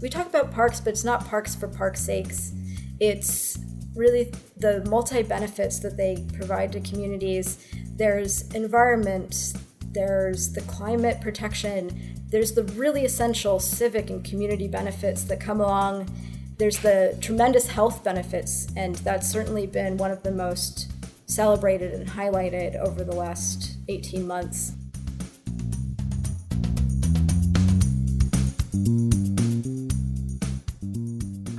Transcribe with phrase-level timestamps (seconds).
[0.00, 2.52] We talk about parks, but it's not parks for park's sakes.
[3.00, 3.58] It's
[3.96, 7.58] really the multi benefits that they provide to communities.
[7.96, 9.54] There's environment,
[9.92, 16.08] there's the climate protection, there's the really essential civic and community benefits that come along.
[16.58, 20.92] There's the tremendous health benefits, and that's certainly been one of the most
[21.26, 24.72] celebrated and highlighted over the last 18 months.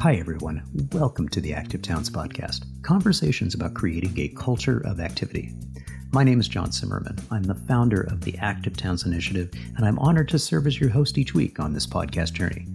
[0.02, 0.64] Hi, everyone.
[0.94, 5.54] Welcome to the Active Towns Podcast conversations about creating a culture of activity.
[6.14, 7.18] My name is John Zimmerman.
[7.32, 10.90] I'm the founder of the Active Towns Initiative, and I'm honored to serve as your
[10.90, 12.66] host each week on this podcast journey.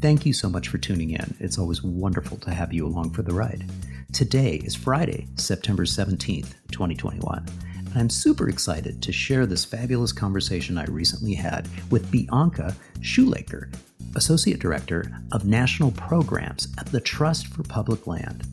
[0.00, 1.34] Thank you so much for tuning in.
[1.40, 3.70] It's always wonderful to have you along for the ride.
[4.14, 7.44] Today is Friday, September 17th, 2021.
[7.76, 13.70] And I'm super excited to share this fabulous conversation I recently had with Bianca Shulaker,
[14.14, 18.44] Associate Director of National Programs at the Trust for Public Land.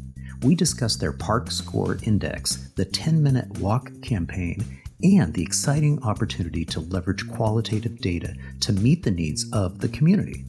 [0.44, 4.64] We discussed their ParkScore Index, the 10 Minute Walk campaign,
[5.04, 10.46] and the exciting opportunity to leverage qualitative data to meet the needs of the community.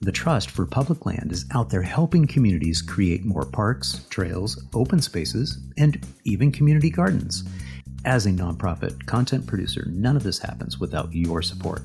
[0.00, 5.02] The Trust for Public Land is out there helping communities create more parks, trails, open
[5.02, 7.44] spaces, and even community gardens.
[8.06, 11.82] As a nonprofit content producer, none of this happens without your support.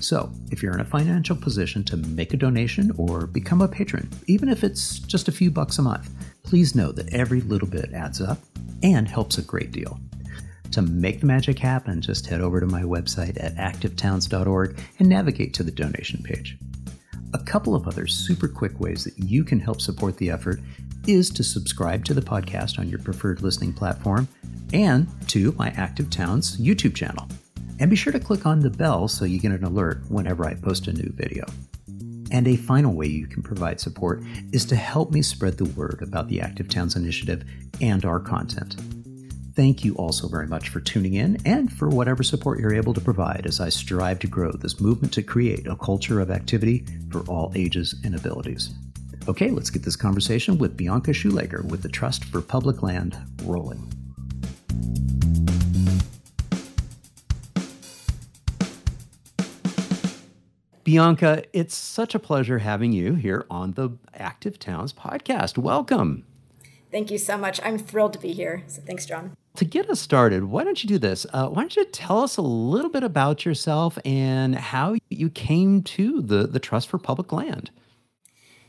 [0.00, 4.08] So, if you're in a financial position to make a donation or become a patron,
[4.26, 6.10] even if it's just a few bucks a month,
[6.42, 8.38] please know that every little bit adds up
[8.82, 9.98] and helps a great deal.
[10.72, 15.54] To make the magic happen, just head over to my website at activetowns.org and navigate
[15.54, 16.58] to the donation page.
[17.32, 20.60] A couple of other super quick ways that you can help support the effort
[21.06, 24.28] is to subscribe to the podcast on your preferred listening platform
[24.72, 27.28] and to my Active Towns YouTube channel.
[27.78, 30.54] And be sure to click on the bell so you get an alert whenever I
[30.54, 31.44] post a new video.
[32.30, 36.00] And a final way you can provide support is to help me spread the word
[36.02, 37.44] about the Active Towns Initiative
[37.80, 38.76] and our content.
[39.54, 43.00] Thank you also very much for tuning in and for whatever support you're able to
[43.00, 47.20] provide as I strive to grow this movement to create a culture of activity for
[47.22, 48.74] all ages and abilities.
[49.28, 53.95] Okay, let's get this conversation with Bianca Shulaker with the Trust for Public Land rolling.
[60.86, 65.58] Bianca, it's such a pleasure having you here on the Active Towns podcast.
[65.58, 66.24] Welcome.
[66.92, 67.60] Thank you so much.
[67.64, 68.62] I'm thrilled to be here.
[68.68, 69.36] So thanks, John.
[69.56, 71.26] To get us started, why don't you do this?
[71.32, 75.82] Uh, why don't you tell us a little bit about yourself and how you came
[75.82, 77.72] to the, the Trust for Public Land?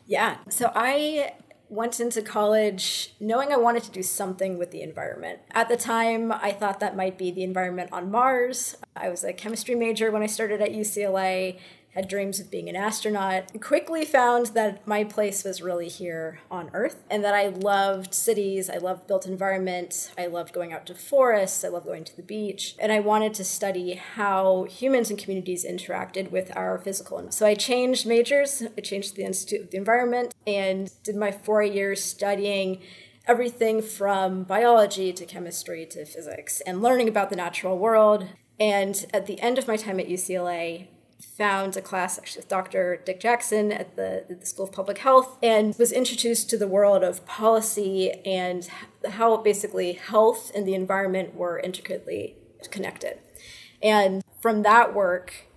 [0.08, 0.38] Yeah.
[0.50, 1.34] So I
[1.70, 5.40] went into college knowing I wanted to do something with the environment.
[5.52, 8.76] At the time, I thought that might be the environment on Mars.
[8.96, 11.60] I was a chemistry major when I started at UCLA
[11.98, 16.70] had dreams of being an astronaut, quickly found that my place was really here on
[16.74, 20.96] Earth and that I loved cities, I loved built environment, I loved going out to
[20.96, 25.18] forests, I loved going to the beach, and I wanted to study how humans and
[25.18, 27.18] communities interacted with our physical.
[27.18, 27.34] Environment.
[27.34, 31.32] So I changed majors, I changed to the Institute of the Environment, and did my
[31.32, 32.80] four years studying
[33.28, 38.28] everything from biology to chemistry to physics and learning about the natural world.
[38.60, 40.88] And at the end of my time at UCLA,
[41.20, 43.02] found a class actually with Dr.
[43.06, 47.04] Dick Jackson at the, the School of Public Health and was introduced to the world
[47.04, 48.68] of policy and
[49.10, 52.36] how basically health and the environment were intricately
[52.72, 53.20] connected.
[53.82, 55.48] And from that work,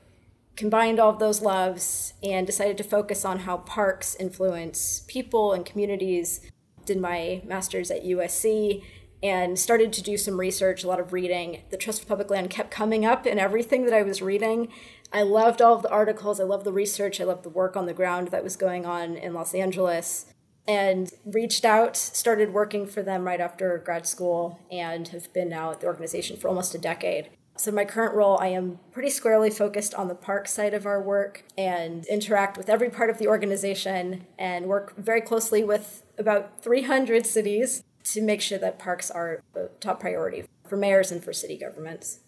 [0.56, 5.64] combined all of those loves and decided to focus on how parks influence people and
[5.64, 6.40] communities.
[6.84, 8.82] Did my master's at USC
[9.22, 11.62] and started to do some research, a lot of reading.
[11.70, 14.68] The Trust for Public Land kept coming up in everything that I was reading.
[15.12, 17.86] I loved all of the articles, I loved the research, I loved the work on
[17.86, 20.26] the ground that was going on in Los Angeles,
[20.68, 25.72] and reached out, started working for them right after grad school, and have been now
[25.72, 27.30] at the organization for almost a decade.
[27.56, 31.02] So, my current role, I am pretty squarely focused on the park side of our
[31.02, 36.62] work and interact with every part of the organization and work very closely with about
[36.62, 41.32] 300 cities to make sure that parks are a top priority for mayors and for
[41.32, 42.20] city governments.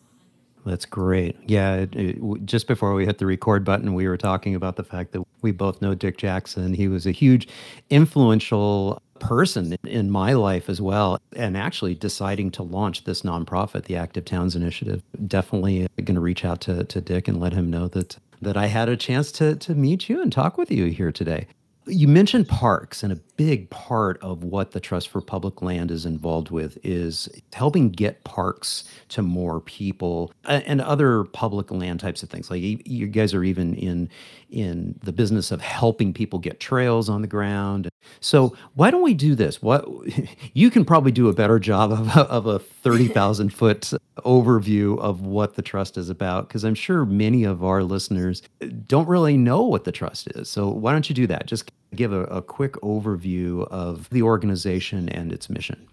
[0.64, 1.36] That's great.
[1.46, 4.84] Yeah, it, it, just before we hit the record button, we were talking about the
[4.84, 6.74] fact that we both know Dick Jackson.
[6.74, 7.48] He was a huge
[7.90, 11.18] influential person in my life as well.
[11.34, 16.44] And actually deciding to launch this nonprofit, the Active Towns Initiative, definitely going to reach
[16.44, 19.54] out to, to Dick and let him know that that I had a chance to
[19.54, 21.46] to meet you and talk with you here today.
[21.86, 26.06] You mentioned parks, and a big part of what the Trust for Public Land is
[26.06, 32.30] involved with is helping get parks to more people and other public land types of
[32.30, 32.50] things.
[32.50, 34.08] Like you guys are even in
[34.50, 37.88] in the business of helping people get trails on the ground.
[38.20, 39.60] So why don't we do this?
[39.60, 39.86] What
[40.54, 45.22] you can probably do a better job of, of a thirty thousand foot overview of
[45.22, 48.42] what the trust is about because I'm sure many of our listeners
[48.86, 50.48] don't really know what the trust is.
[50.48, 51.46] So why don't you do that?
[51.46, 55.88] Just give a, a quick overview of the organization and its mission.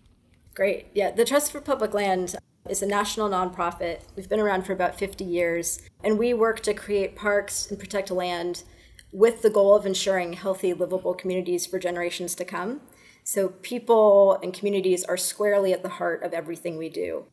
[0.53, 0.87] Great.
[0.93, 2.35] Yeah, the Trust for Public Land
[2.69, 4.01] is a national nonprofit.
[4.15, 8.11] We've been around for about 50 years, and we work to create parks and protect
[8.11, 8.63] land
[9.11, 12.81] with the goal of ensuring healthy, livable communities for generations to come.
[13.23, 17.25] So, people and communities are squarely at the heart of everything we do.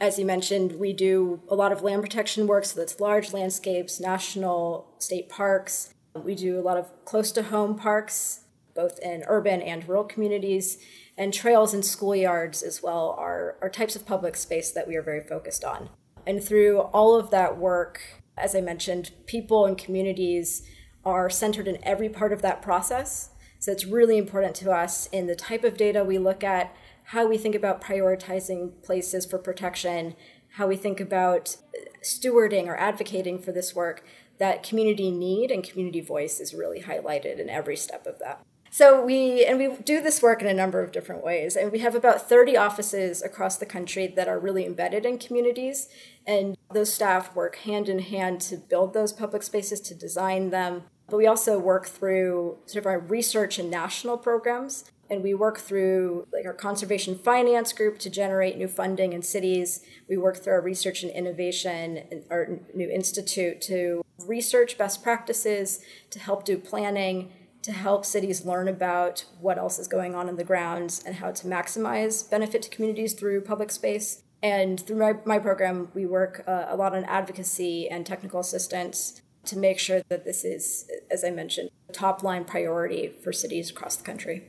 [0.00, 4.00] As you mentioned, we do a lot of land protection work, so that's large landscapes,
[4.00, 5.94] national, state parks.
[6.14, 8.44] We do a lot of close to home parks,
[8.74, 10.78] both in urban and rural communities
[11.20, 15.02] and trails and schoolyards as well are, are types of public space that we are
[15.02, 15.90] very focused on.
[16.26, 18.00] And through all of that work,
[18.38, 20.62] as I mentioned, people and communities
[21.04, 23.30] are centered in every part of that process.
[23.58, 26.74] So it's really important to us in the type of data we look at,
[27.04, 30.14] how we think about prioritizing places for protection,
[30.54, 31.56] how we think about
[32.02, 34.04] stewarding or advocating for this work,
[34.38, 38.42] that community need and community voice is really highlighted in every step of that.
[38.72, 41.56] So we and we do this work in a number of different ways.
[41.56, 45.88] And we have about 30 offices across the country that are really embedded in communities
[46.24, 50.84] and those staff work hand in hand to build those public spaces to design them.
[51.08, 55.58] But we also work through sort of our research and national programs and we work
[55.58, 59.82] through like our conservation finance group to generate new funding in cities.
[60.08, 65.80] We work through our research and innovation, and our new institute to research best practices,
[66.10, 67.32] to help do planning,
[67.62, 71.30] to help cities learn about what else is going on in the grounds and how
[71.30, 74.22] to maximize benefit to communities through public space.
[74.42, 79.20] And through my, my program, we work uh, a lot on advocacy and technical assistance
[79.44, 83.70] to make sure that this is, as I mentioned, a top line priority for cities
[83.70, 84.48] across the country.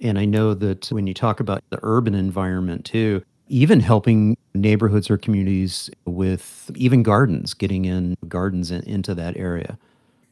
[0.00, 5.10] And I know that when you talk about the urban environment too, even helping neighborhoods
[5.10, 9.78] or communities with even gardens, getting in gardens in, into that area.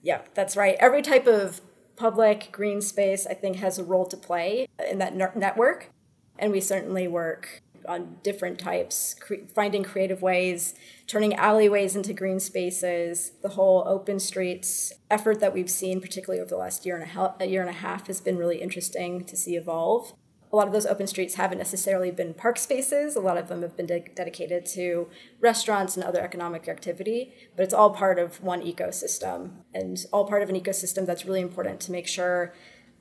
[0.03, 0.77] Yeah, that's right.
[0.81, 1.61] Every type of
[1.97, 5.91] public green space, I think, has a role to play in that network.
[6.39, 10.75] And we certainly work on different types, cre- finding creative ways,
[11.07, 13.33] turning alleyways into green spaces.
[13.43, 17.35] The whole open streets effort that we've seen, particularly over the last year and a,
[17.41, 20.15] a year and a half, has been really interesting to see evolve
[20.53, 23.17] a lot of those open streets haven't necessarily been park spaces.
[23.17, 25.09] A lot of them have been de- dedicated to
[25.41, 30.43] restaurants and other economic activity, but it's all part of one ecosystem and all part
[30.43, 32.53] of an ecosystem that's really important to make sure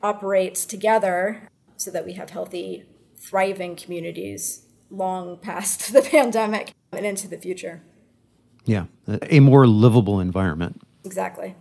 [0.02, 2.86] operates together so that we have healthy,
[3.18, 7.84] thriving communities long past the pandemic and into the future.
[8.64, 8.86] Yeah,
[9.24, 10.82] a more livable environment.
[11.04, 11.56] Exactly.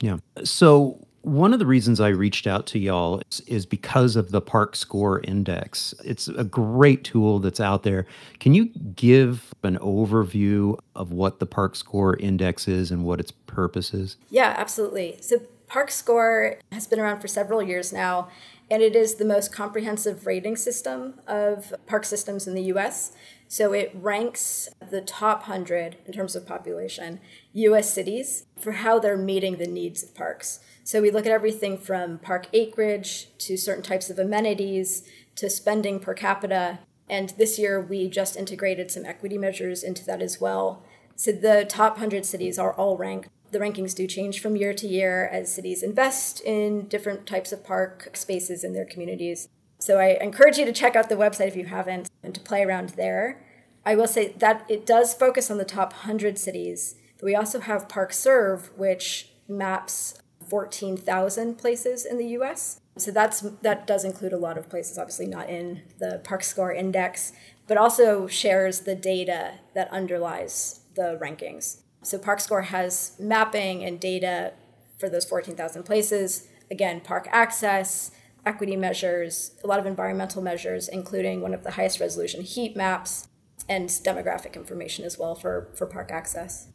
[0.00, 0.18] Yeah.
[0.44, 4.40] So one of the reasons I reached out to y'all is, is, because of the
[4.40, 5.94] ParkScore Index.
[6.04, 8.06] It's a great tool that's out there.
[8.40, 13.92] Can you give an overview of what the ParkScore Index is and what its purpose
[13.92, 14.16] is?
[14.30, 15.18] Yeah, absolutely.
[15.20, 18.28] So, ParkScore has been around for several years now,
[18.70, 23.12] and it is the most comprehensive rating system of park systems in the US.
[23.48, 27.20] So it ranks the top 100 in terms of population
[27.52, 30.60] US cities for how they're meeting the needs of parks.
[30.88, 35.02] So we look at everything from park acreage to certain types of amenities
[35.34, 36.78] to spending per capita.
[37.10, 40.82] And this year we just integrated some equity measures into that as well.
[41.14, 43.28] So the top 100 cities are all ranked.
[43.50, 47.62] The rankings do change from year to year as cities invest in different types of
[47.62, 49.46] park spaces in their communities.
[49.78, 52.62] So I encourage you to check out the website if you haven't and to play
[52.62, 53.44] around there.
[53.84, 57.60] I will say that it does focus on the top 100 cities, but we also
[57.60, 60.14] have ParkServe, which maps
[60.48, 62.80] 14,000 places in the US.
[62.96, 67.32] So that's that does include a lot of places, obviously not in the ParkScore Index,
[67.66, 71.78] but also shares the data that underlies the rankings.
[72.02, 74.54] So ParkScore has mapping and data
[74.98, 76.48] for those 14,000 places.
[76.70, 78.10] Again, park access,
[78.44, 83.28] equity measures, a lot of environmental measures, including one of the highest resolution heat maps
[83.68, 86.68] and demographic information as well for, for park access.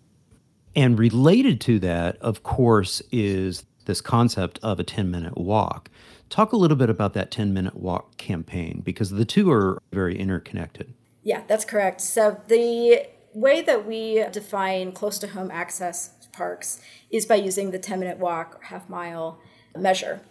[0.76, 5.90] And related to that, of course, is this concept of a 10 minute walk.
[6.30, 10.18] Talk a little bit about that 10 minute walk campaign because the two are very
[10.18, 10.94] interconnected.
[11.22, 12.02] Yeah, that's correct.
[12.02, 17.80] So, the way that we define close to home access parks is by using the
[17.80, 19.40] 10 minute walk or half mile.
[19.76, 20.22] measure.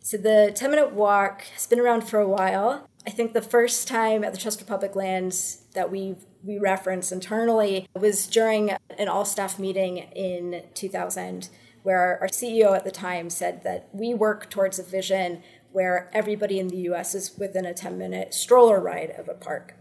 [0.00, 2.88] So the 10 minute walk has been around for a while.
[3.06, 7.12] I think the first time at the Trust for Public Lands that we we reference
[7.12, 11.48] internally was during an all staff meeting in 2000
[11.82, 15.42] where our CEO at the time said that we work towards a vision
[15.72, 19.74] where everybody in the US is within a 10 minute stroller ride of a park.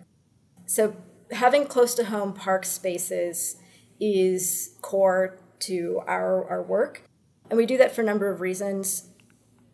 [0.65, 0.95] So
[1.31, 3.57] having close to home park spaces
[3.99, 7.03] is core to our, our work.
[7.49, 9.09] And we do that for a number of reasons.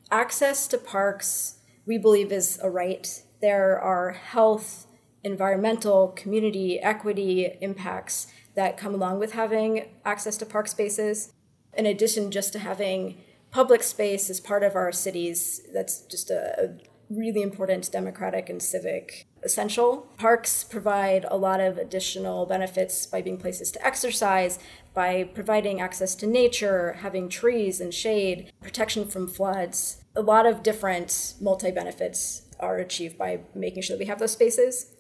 [0.10, 3.22] Access to parks, we believe, is a right.
[3.42, 4.88] There are health,
[5.26, 11.34] environmental, community, equity impacts that come along with having access to park spaces.
[11.74, 13.18] In addition, just to having
[13.52, 16.76] public space as part of our cities, that's just a,
[17.10, 20.08] really important democratic and civic essential.
[20.18, 24.58] Parks provide a lot of additional benefits by being places to exercise,
[24.94, 30.04] by providing access to nature, having trees and shade, protection from floods.
[30.16, 34.32] A lot of different multi benefits are achieved by making sure that we have those
[34.32, 34.94] spaces.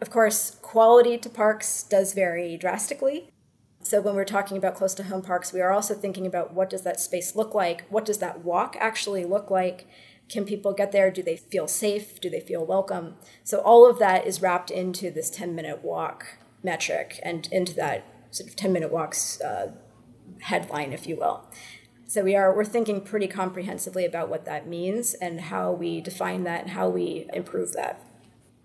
[0.00, 3.30] Of course, quality to parks does vary drastically.
[3.82, 6.70] So when we're talking about close to home parks, we are also thinking about what
[6.70, 7.86] does that space look like?
[7.88, 9.86] What does that walk actually look like?
[10.28, 11.10] Can people get there?
[11.10, 12.20] Do they feel safe?
[12.20, 13.16] Do they feel welcome?
[13.44, 18.04] So all of that is wrapped into this 10 minute walk metric and into that
[18.30, 19.72] sort of 10 minute walks uh,
[20.40, 21.44] headline, if you will.
[22.12, 26.44] So we are we're thinking pretty comprehensively about what that means and how we define
[26.44, 28.04] that and how we improve that.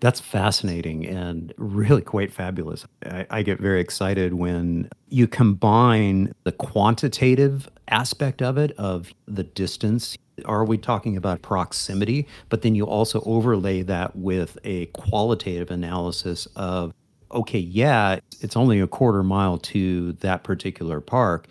[0.00, 2.84] That's fascinating and really quite fabulous.
[3.06, 9.44] I, I, get very excited when you combine the quantitative aspect of it, of the
[9.44, 12.28] distance are we talking about proximity?
[12.50, 16.92] But then you also overlay that with a qualitative analysis of,
[17.32, 21.48] okay, yeah, it's only a quarter mile to that particular park.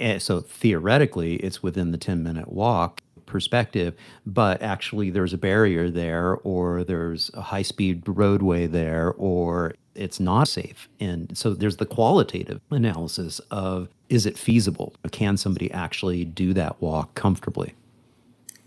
[0.00, 3.94] And so theoretically, it's within the 10 minute walk perspective,
[4.26, 10.20] but actually there's a barrier there, or there's a high speed roadway there, or it's
[10.20, 10.88] not safe.
[11.00, 14.94] And so there's the qualitative analysis of is it feasible?
[15.12, 17.74] Can somebody actually do that walk comfortably?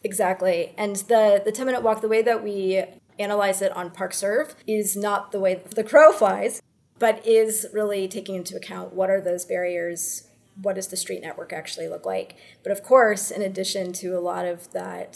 [0.03, 0.73] Exactly.
[0.77, 2.83] And the, the 10 minute walk, the way that we
[3.19, 6.61] analyze it on ParkServe is not the way the crow flies,
[6.99, 10.27] but is really taking into account what are those barriers,
[10.61, 12.35] what does the street network actually look like.
[12.63, 15.15] But of course, in addition to a lot of that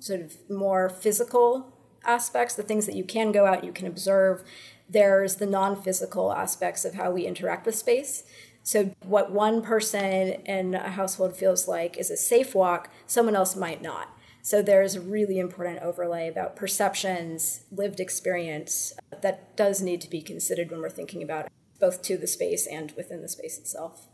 [0.00, 4.42] sort of more physical aspects, the things that you can go out, you can observe,
[4.88, 8.24] there's the non physical aspects of how we interact with space.
[8.62, 13.56] So, what one person in a household feels like is a safe walk, someone else
[13.56, 14.08] might not.
[14.42, 20.22] So there's a really important overlay about perceptions, lived experience that does need to be
[20.22, 24.06] considered when we're thinking about both to the space and within the space itself.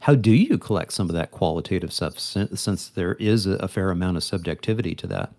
[0.00, 4.16] How do you collect some of that qualitative stuff since there is a fair amount
[4.16, 5.32] of subjectivity to that?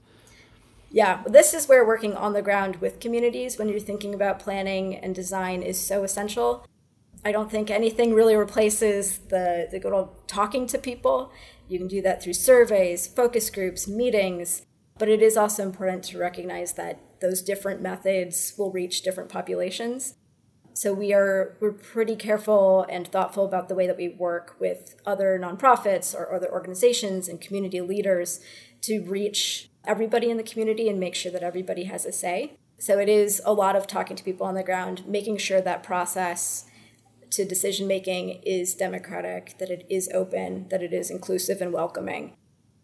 [0.92, 4.96] Yeah, this is where working on the ground with communities when you're thinking about planning
[4.96, 6.66] and design is so essential.
[7.24, 11.32] I don't think anything really replaces the, the good old talking to people
[11.70, 14.64] you can do that through surveys, focus groups, meetings,
[14.98, 20.16] but it is also important to recognize that those different methods will reach different populations.
[20.74, 24.96] So we are we're pretty careful and thoughtful about the way that we work with
[25.06, 28.40] other nonprofits or other organizations and community leaders
[28.82, 32.54] to reach everybody in the community and make sure that everybody has a say.
[32.78, 35.84] So it is a lot of talking to people on the ground, making sure that
[35.84, 36.66] process
[37.32, 42.36] to decision making is democratic, that it is open, that it is inclusive and welcoming.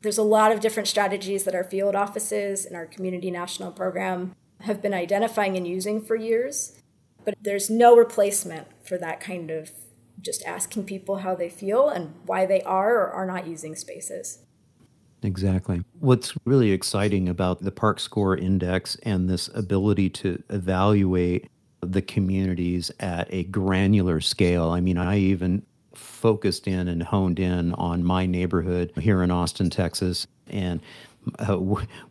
[0.01, 4.36] There's a lot of different strategies that our field offices and our community national program
[4.62, 6.80] have been identifying and using for years,
[7.25, 9.72] but there's no replacement for that kind of
[10.22, 14.39] just asking people how they feel and why they are or are not using spaces.
[15.22, 15.84] Exactly.
[16.00, 21.50] What's really exciting about the ParkScore Index and this ability to evaluate
[21.82, 24.70] the communities at a granular scale.
[24.70, 29.70] I mean, I even focused in and honed in on my neighborhood here in Austin,
[29.70, 30.27] Texas.
[30.48, 30.82] And
[31.39, 31.58] uh,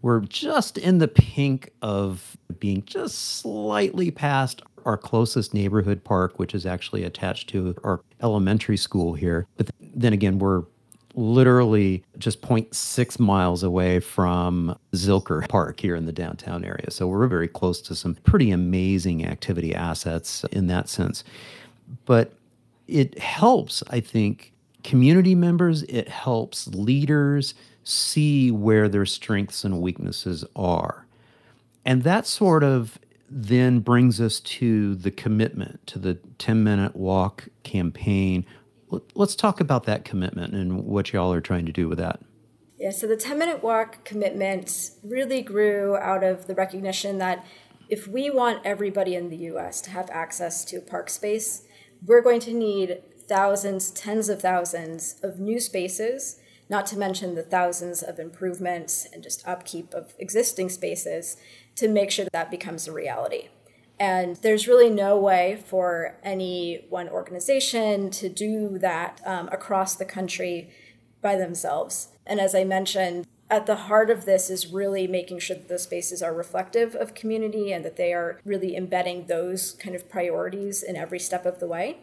[0.02, 6.54] we're just in the pink of being just slightly past our closest neighborhood park, which
[6.54, 9.46] is actually attached to our elementary school here.
[9.56, 10.64] But then again, we're
[11.14, 16.90] literally just 0.6 miles away from Zilker Park here in the downtown area.
[16.90, 21.22] So we're very close to some pretty amazing activity assets in that sense.
[22.04, 22.32] But
[22.88, 30.44] it helps, I think, community members, it helps leaders see where their strengths and weaknesses
[30.56, 31.06] are.
[31.84, 32.98] And that sort of
[33.36, 38.46] then brings us to the commitment to the 10 minute walk campaign
[39.14, 42.20] Let's talk about that commitment and what y'all are trying to do with that.
[42.78, 47.44] Yeah, so the 10 minute walk commitment really grew out of the recognition that
[47.88, 51.64] if we want everybody in the US to have access to park space,
[52.04, 56.38] we're going to need thousands, tens of thousands of new spaces,
[56.68, 61.36] not to mention the thousands of improvements and just upkeep of existing spaces
[61.76, 63.48] to make sure that, that becomes a reality.
[63.98, 70.04] And there's really no way for any one organization to do that um, across the
[70.04, 70.70] country
[71.22, 72.08] by themselves.
[72.26, 75.82] And as I mentioned, at the heart of this is really making sure that those
[75.82, 80.82] spaces are reflective of community and that they are really embedding those kind of priorities
[80.82, 81.98] in every step of the way.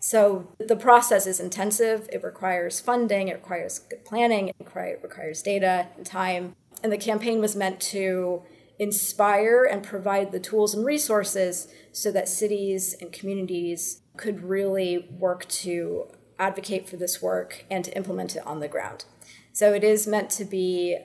[0.00, 2.08] So the process is intensive.
[2.12, 6.54] It requires funding, it requires good planning, it requires data and time.
[6.82, 8.42] And the campaign was meant to
[8.78, 15.46] inspire and provide the tools and resources so that cities and communities could really work
[15.48, 19.04] to advocate for this work and to implement it on the ground.
[19.52, 20.98] So it is meant to be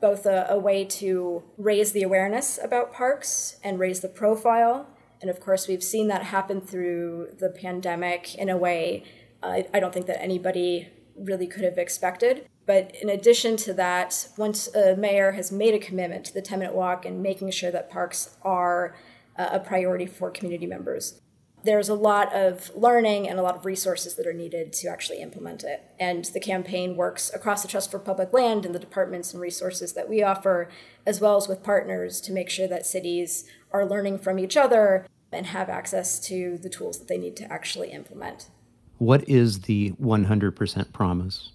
[0.00, 4.88] both a, a, way to raise the awareness about parks and raise the profile.
[5.20, 9.04] And of course, we've seen that happen through the pandemic in a way
[9.42, 10.88] I don't think that anybody
[11.18, 12.48] really could have expected.
[12.66, 16.58] But in addition to that, once a mayor has made a commitment to the 10
[16.58, 18.96] minute walk and making sure that parks are
[19.38, 21.20] uh, a priority for community members,
[21.66, 25.20] there's a lot of learning and a lot of resources that are needed to actually
[25.20, 25.82] implement it.
[25.98, 29.92] And the campaign works across the Trust for Public Land and the departments and resources
[29.94, 30.68] that we offer,
[31.04, 35.06] as well as with partners to make sure that cities are learning from each other
[35.32, 38.48] and have access to the tools that they need to actually implement.
[38.98, 41.52] What is the 100% promise?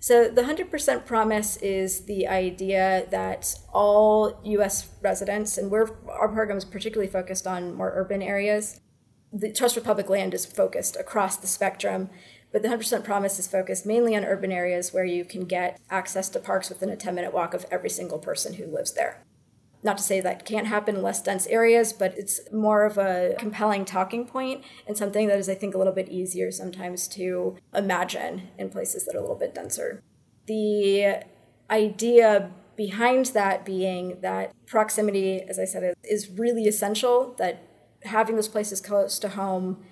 [0.00, 6.58] So, the 100% promise is the idea that all US residents, and we're, our program
[6.58, 8.80] is particularly focused on more urban areas,
[9.32, 12.10] the Trust for Public Land is focused across the spectrum,
[12.52, 16.28] but the 100% promise is focused mainly on urban areas where you can get access
[16.28, 19.24] to parks within a 10 minute walk of every single person who lives there.
[19.84, 23.34] Not to say that can't happen in less dense areas, but it's more of a
[23.38, 27.58] compelling talking point and something that is, I think, a little bit easier sometimes to
[27.74, 30.02] imagine in places that are a little bit denser.
[30.46, 31.22] The
[31.70, 37.62] idea behind that being that proximity, as I said, is really essential, that
[38.04, 39.84] having those places close to home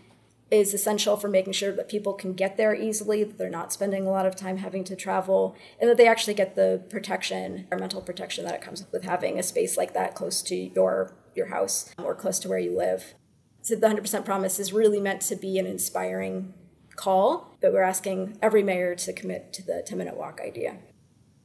[0.52, 4.06] is essential for making sure that people can get there easily, that they're not spending
[4.06, 8.02] a lot of time having to travel, and that they actually get the protection, environmental
[8.02, 11.94] protection that it comes with having a space like that close to your your house
[11.96, 13.14] or close to where you live.
[13.62, 16.52] So the 100% promise is really meant to be an inspiring
[16.96, 20.76] call, but we're asking every mayor to commit to the 10 minute walk idea.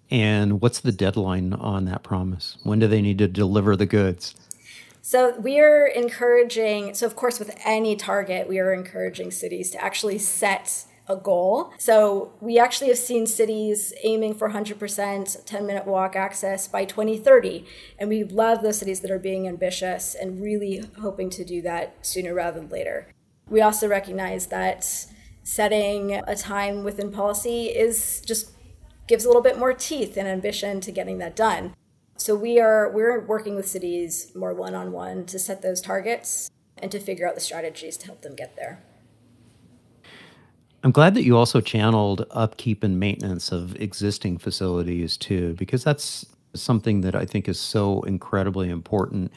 [0.10, 2.58] And what's the deadline on that promise?
[2.63, 4.36] When do they need to deliver the goods?
[5.08, 9.82] So we are encouraging, so of course, with any target, we are encouraging cities to
[9.82, 11.72] actually set a goal.
[11.78, 17.65] So we actually have seen cities aiming for 100% 10 minute walk access by 2030.
[17.98, 22.06] And we love those cities that are being ambitious and really hoping to do that
[22.06, 23.08] sooner rather than later.
[23.50, 24.84] We also recognize that
[25.41, 28.52] setting a time within policy is just
[29.08, 31.76] gives a little bit more teeth and ambition to getting that done.
[32.17, 36.49] So we are we're working with cities more one on one to set those targets
[36.77, 38.84] and to figure out the strategies to help them get there.
[40.84, 46.25] I'm glad that you also channeled upkeep and maintenance of existing facilities too, because that's
[46.53, 49.32] something that I think is so incredibly important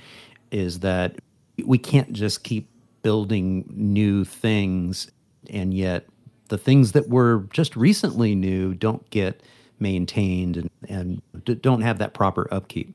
[0.50, 1.16] is that
[1.64, 2.68] we can't just keep
[3.02, 5.10] building new things
[5.50, 6.06] and yet
[6.48, 9.42] the things that were just recently new don't get
[9.80, 12.94] maintained and, and d- don't have that proper upkeep.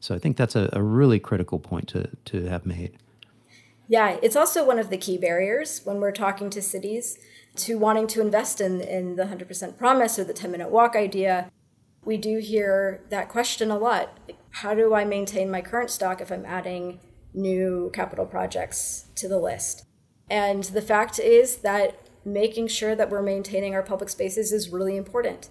[0.00, 2.92] So I think that's a, a really critical point to, to have made.
[3.88, 7.18] Yeah, it's also one of the key barriers when we're talking to cities
[7.56, 11.50] to wanting to invest in, in the 100% promise or the 10 minute walk idea.
[12.04, 14.18] We do hear that question a lot.
[14.50, 17.00] How do I maintain my current stock if I'm adding
[17.32, 19.84] new capital projects to the list?
[20.30, 24.96] And the fact is that making sure that we're maintaining our public spaces is really
[24.96, 25.50] important.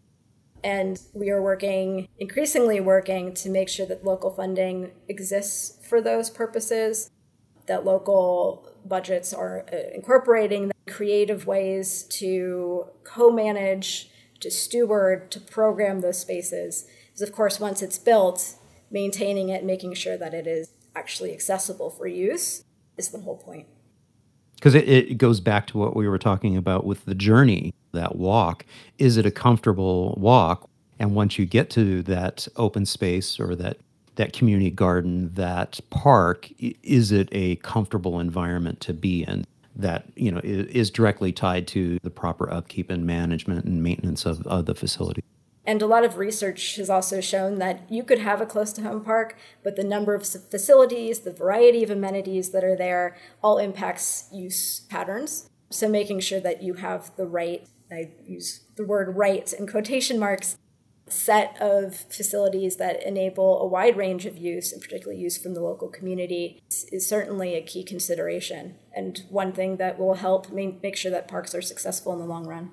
[0.63, 6.29] And we are working, increasingly working to make sure that local funding exists for those
[6.29, 7.09] purposes,
[7.67, 16.01] that local budgets are uh, incorporating creative ways to co manage, to steward, to program
[16.01, 16.85] those spaces.
[17.07, 18.55] Because, of course, once it's built,
[18.89, 22.63] maintaining it, making sure that it is actually accessible for use
[22.97, 23.67] is the whole point
[24.55, 28.15] because it, it goes back to what we were talking about with the journey that
[28.15, 28.65] walk
[28.97, 33.77] is it a comfortable walk and once you get to that open space or that
[34.15, 40.31] that community garden that park is it a comfortable environment to be in that you
[40.31, 44.75] know is directly tied to the proper upkeep and management and maintenance of, of the
[44.75, 45.23] facility
[45.65, 48.81] And a lot of research has also shown that you could have a close to
[48.81, 53.57] home park, but the number of facilities, the variety of amenities that are there, all
[53.57, 55.49] impacts use patterns.
[55.69, 60.19] So making sure that you have the right, I use the word right in quotation
[60.19, 60.57] marks,
[61.07, 65.61] set of facilities that enable a wide range of use, and particularly use from the
[65.61, 71.11] local community, is certainly a key consideration and one thing that will help make sure
[71.11, 72.71] that parks are successful in the long run.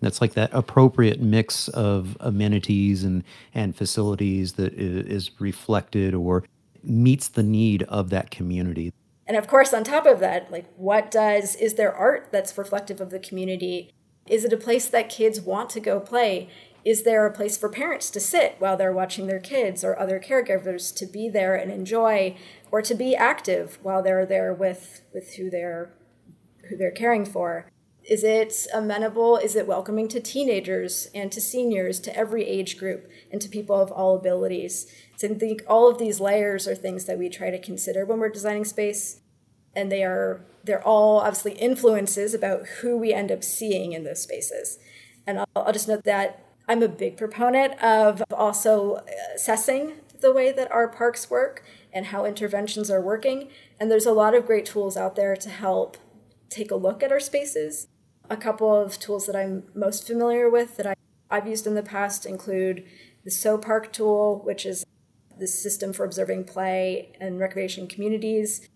[0.00, 3.22] That's like that appropriate mix of amenities and,
[3.52, 6.44] and facilities that is reflected or
[6.82, 8.92] meets the need of that community.
[9.26, 13.00] And of course, on top of that, like what does, is there art that's reflective
[13.00, 13.92] of the community?
[14.30, 16.48] Is it a place that kids want to go play?
[16.84, 20.20] Is there a place for parents to sit while they're watching their kids or other
[20.20, 22.36] caregivers to be there and enjoy
[22.70, 25.92] or to be active while they're there with, with who they're
[26.68, 27.68] who they're caring for?
[28.08, 29.36] Is it amenable?
[29.36, 33.76] Is it welcoming to teenagers and to seniors, to every age group, and to people
[33.76, 34.86] of all abilities?
[35.16, 38.20] So I think all of these layers are things that we try to consider when
[38.20, 39.20] we're designing space,
[39.74, 44.22] and they are they're all obviously influences about who we end up seeing in those
[44.22, 44.78] spaces.
[45.26, 50.52] And I'll, I'll just note that I'm a big proponent of also assessing the way
[50.52, 53.48] that our parks work and how interventions are working.
[53.78, 55.96] And there's a lot of great tools out there to help
[56.48, 57.86] take a look at our spaces
[58.30, 60.94] a couple of tools that I'm most familiar with that I,
[61.28, 62.84] I've used in the past include
[63.24, 64.86] the SOPARC tool, which is
[65.38, 68.68] the system for observing play and recreation communities.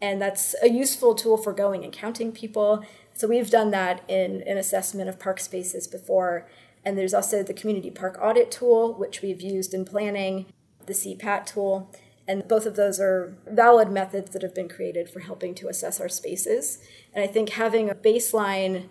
[0.00, 2.84] And that's a useful tool for going and counting people.
[3.12, 6.48] So we've done that in an assessment of park spaces before.
[6.84, 10.46] And there's also the community park audit tool, which we've used in planning,
[10.86, 11.94] the CPAT tool.
[12.26, 16.00] And both of those are valid methods that have been created for helping to assess
[16.00, 16.78] our spaces.
[17.12, 18.88] And I think having a baseline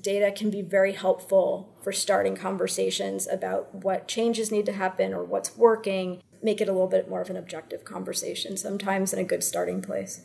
[0.00, 5.24] data can be very helpful for starting conversations about what changes need to happen or
[5.24, 9.24] what's working, make it a little bit more of an objective conversation, sometimes in a
[9.24, 10.22] good starting place.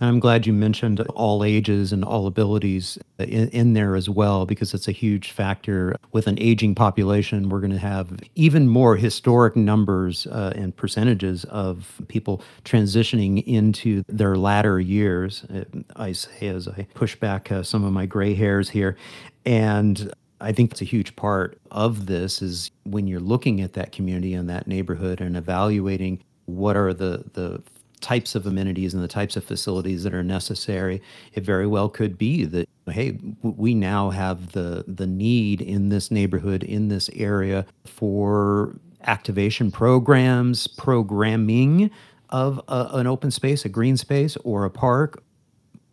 [0.00, 4.46] And I'm glad you mentioned all ages and all abilities in, in, there as well,
[4.46, 5.96] because it's a huge factor.
[6.12, 11.44] With an aging population, we're going to have even more historic numbers uh, and percentages
[11.44, 15.44] of people transitioning into their latter years.
[15.44, 15.64] Uh,
[15.96, 18.96] I say as I push back uh, some of my gray hairs here.
[19.44, 23.92] And I think it's a huge part of this is when you're looking at that
[23.92, 27.62] community and that neighborhood and evaluating what are the, the
[28.00, 31.02] types of amenities and the types of facilities that are necessary,
[31.34, 36.10] it very well could be that hey, we now have the the need in this
[36.10, 41.90] neighborhood in this area for activation programs, programming
[42.30, 45.22] of a, an open space, a green space, or a park,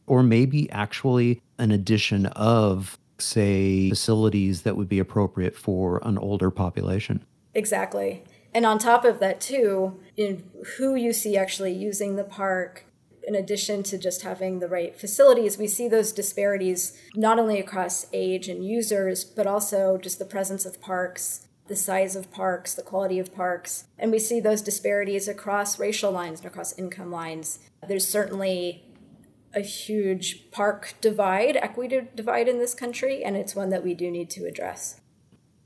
[0.05, 6.51] or maybe actually an addition of say facilities that would be appropriate for an older
[6.51, 7.23] population.
[7.53, 8.23] Exactly.
[8.57, 12.85] And on top of that, too, in who you see actually using the park,
[13.21, 18.07] in addition to just having the right facilities, we see those disparities not only across
[18.13, 22.81] age and users, but also just the presence of parks, the size of parks, the
[22.81, 23.83] quality of parks.
[23.95, 27.59] And we see those disparities across racial lines and across income lines.
[27.87, 28.83] There's certainly
[29.53, 34.09] a huge park divide, equity divide in this country, and it's one that we do
[34.09, 34.99] need to address.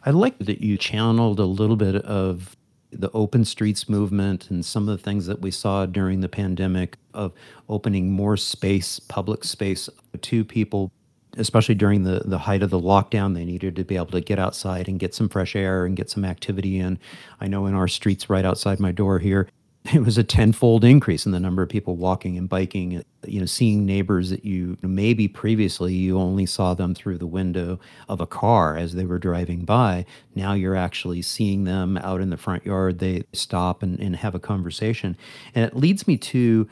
[0.04, 2.58] I like that you channeled a little bit of
[2.92, 6.98] the open streets movement and some of the things that we saw during the pandemic
[7.14, 7.34] of
[7.70, 9.90] opening more space, public space
[10.22, 10.92] to people,
[11.38, 13.34] especially during the, the height of the lockdown.
[13.34, 16.10] They needed to be able to get outside and get some fresh air and get
[16.10, 17.00] some activity in.
[17.40, 19.48] I know in our streets right outside my door here,
[19.94, 23.46] it was a tenfold increase in the number of people walking and biking you know
[23.46, 28.28] seeing neighbors that you maybe previously you only saw them through the window of a
[28.28, 32.66] car as they were driving by now you're actually seeing them out in the front
[32.66, 35.18] yard they stop and, and have a conversation
[35.56, 36.68] and it leads me to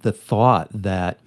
[0.00, 1.20] the thought that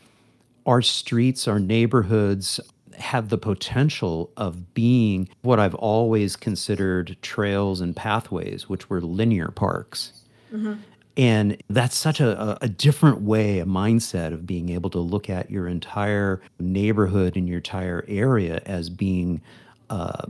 [0.65, 2.59] our streets our neighborhoods
[2.97, 9.49] have the potential of being what I've always considered trails and pathways, which were linear
[9.49, 10.13] parks.
[10.51, 10.81] Mm-hmm.
[11.17, 15.49] And that's such a, a different way, a mindset of being able to look at
[15.49, 19.41] your entire neighborhood and your entire area as being
[19.89, 20.27] uh,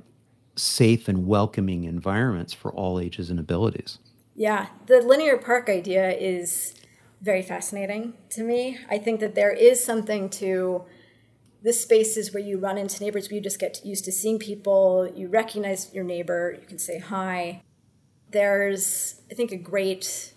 [0.56, 4.00] safe and welcoming environments for all ages and abilities.
[4.34, 6.74] Yeah, the linear park idea is
[7.22, 8.78] very fascinating to me.
[8.90, 10.86] I think that there is something to
[11.64, 15.12] the spaces where you run into neighbors where you just get used to seeing people,
[15.16, 17.62] you recognize your neighbor, you can say hi.
[18.32, 20.34] There's, I think, a great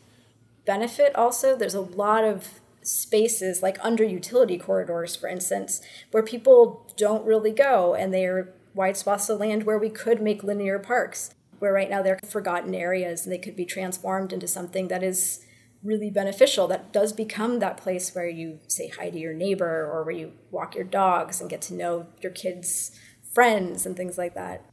[0.65, 1.57] benefit also.
[1.57, 7.53] There's a lot of spaces like under utility corridors for instance where people don't really
[7.53, 11.91] go and they're wide swaths of land where we could make linear parks, where right
[11.91, 15.45] now they're forgotten areas and they could be transformed into something that is
[15.83, 20.05] really beneficial, that does become that place where you say hi to your neighbor or
[20.05, 22.93] where you walk your dogs and get to know your kids'
[23.33, 24.65] friends and things like that.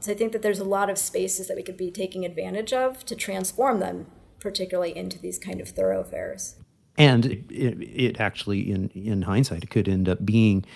[0.00, 2.72] So I think that there's a lot of spaces that we could be taking advantage
[2.72, 4.06] of to transform them,
[4.44, 6.56] particularly into these kind of thoroughfares.
[6.98, 10.66] And it, it, actually, in, in hindsight, it could end up being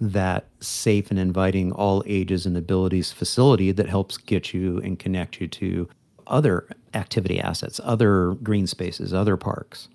[0.00, 5.42] that safe and inviting all ages and abilities facility that helps get you and connect
[5.42, 5.88] you to
[6.26, 9.88] other activity assets, other green spaces, other parks.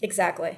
[0.00, 0.56] Exactly.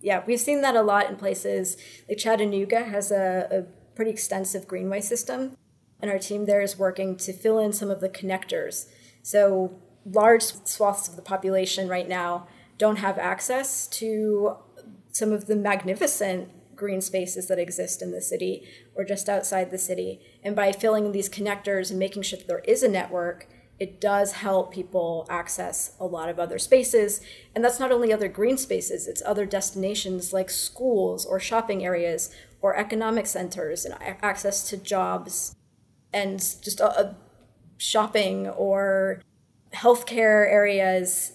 [0.00, 1.76] Yeah, we've seen that a lot in places
[2.08, 3.62] like Chattanooga has a, a
[3.94, 5.54] pretty extensive greenway system,
[6.00, 8.86] and our team there is working to fill in some of the connectors.
[9.22, 12.46] So, large swaths of the population right now
[12.78, 14.56] don't have access to
[15.12, 19.78] some of the magnificent green spaces that exist in the city or just outside the
[19.78, 20.18] city.
[20.42, 23.46] And by filling these connectors and making sure that there is a network,
[23.78, 27.20] it does help people access a lot of other spaces.
[27.54, 32.30] And that's not only other green spaces, it's other destinations like schools or shopping areas
[32.62, 35.54] or economic centers and access to jobs
[36.12, 37.16] and just a, a
[37.78, 39.22] shopping or
[39.74, 41.32] healthcare areas.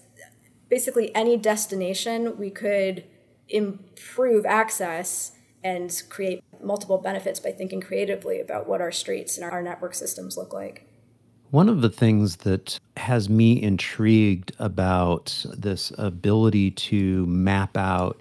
[0.70, 3.04] Basically, any destination we could
[3.48, 5.32] improve access
[5.64, 10.38] and create multiple benefits by thinking creatively about what our streets and our network systems
[10.38, 10.88] look like.
[11.52, 18.20] One of the things that has me intrigued about this ability to map out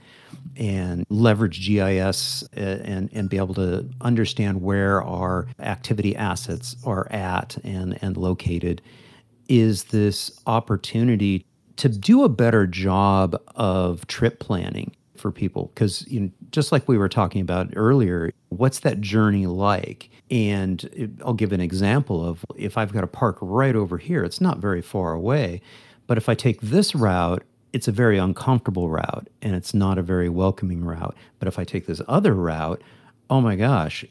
[0.56, 7.10] and leverage GIS uh, and, and be able to understand where our activity assets are
[7.10, 8.82] at and, and located
[9.48, 11.44] is this opportunity
[11.76, 15.70] to do a better job of trip planning for people.
[15.74, 20.10] Because you know, just like we were talking about earlier what's that journey like?
[20.30, 24.40] And i'll give an example of if i've got a park right over here it's
[24.40, 25.60] not very far away
[26.06, 27.42] but if i take this route
[27.74, 31.14] it's a very uncomfortable route and it's not a very welcoming route.
[31.38, 32.80] But if i take this other route
[33.28, 34.04] oh my gosh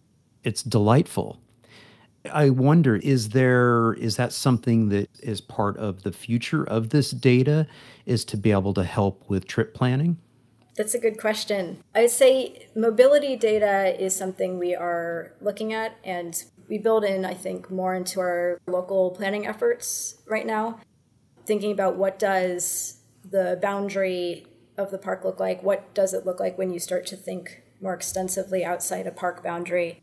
[0.44, 1.40] it's delightful
[2.32, 7.12] I wonder is there is that something that is part of the future of this
[7.12, 7.68] data
[8.06, 10.18] is to be able to help with trip planning?
[10.76, 11.84] That's a good question.
[11.94, 17.36] I'd say mobility data is something we are looking at, and we build in, I
[17.36, 20.80] think, more into our local planning efforts right now,
[21.46, 25.62] thinking about what does the boundary of the park look like?
[25.62, 29.44] What does it look like when you start to think more extensively outside a park
[29.44, 30.02] boundary?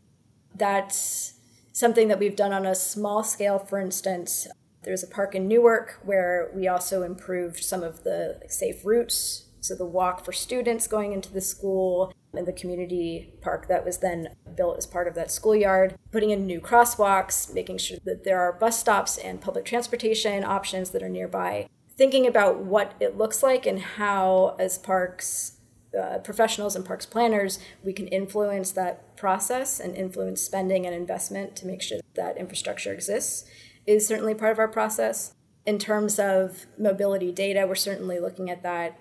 [0.55, 1.33] That's
[1.71, 4.47] something that we've done on a small scale, for instance.
[4.83, 9.75] There's a park in Newark where we also improved some of the safe routes so
[9.75, 14.29] the walk for students going into the school and the community park that was then
[14.57, 18.53] built as part of that schoolyard, putting in new crosswalks, making sure that there are
[18.53, 23.67] bus stops and public transportation options that are nearby, thinking about what it looks like
[23.67, 25.57] and how, as parks
[25.99, 31.55] uh, professionals and parks planners, we can influence that process and influence spending and investment
[31.57, 33.45] to make sure that infrastructure exists
[33.85, 35.33] is certainly part of our process.
[35.65, 38.99] In terms of mobility data, we're certainly looking at that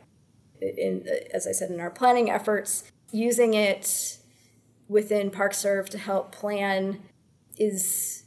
[0.61, 4.19] in, as I said, in our planning efforts, using it
[4.89, 7.03] within ParkServe to help plan
[7.59, 8.25] is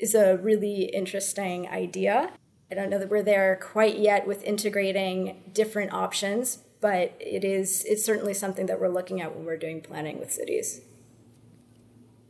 [0.00, 2.32] is a really interesting idea.
[2.70, 7.84] I don't know that we're there quite yet with integrating different options, but it is
[7.84, 10.80] it's certainly something that we're looking at when we're doing planning with cities.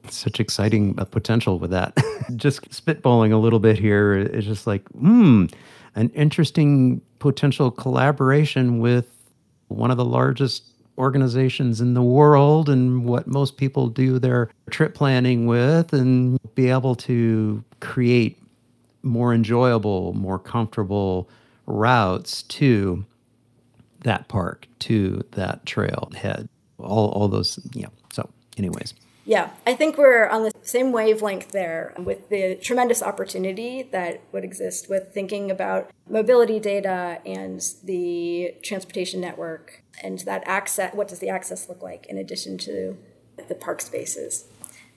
[0.08, 1.96] Such exciting uh, potential with that.
[2.36, 5.46] just spitballing a little bit here, it's just like, hmm,
[5.94, 9.06] an interesting potential collaboration with
[9.68, 10.64] one of the largest
[10.98, 16.68] organizations in the world and what most people do their trip planning with and be
[16.68, 18.38] able to create
[19.02, 21.28] more enjoyable, more comfortable
[21.66, 23.04] routes to
[24.04, 26.48] that park, to that trailhead.
[26.78, 27.88] All all those, yeah.
[28.12, 28.94] So, anyways.
[29.26, 34.44] Yeah, I think we're on the same wavelength there with the tremendous opportunity that would
[34.44, 40.94] exist with thinking about mobility data and the transportation network and that access.
[40.94, 42.96] What does the access look like in addition to
[43.48, 44.46] the park spaces?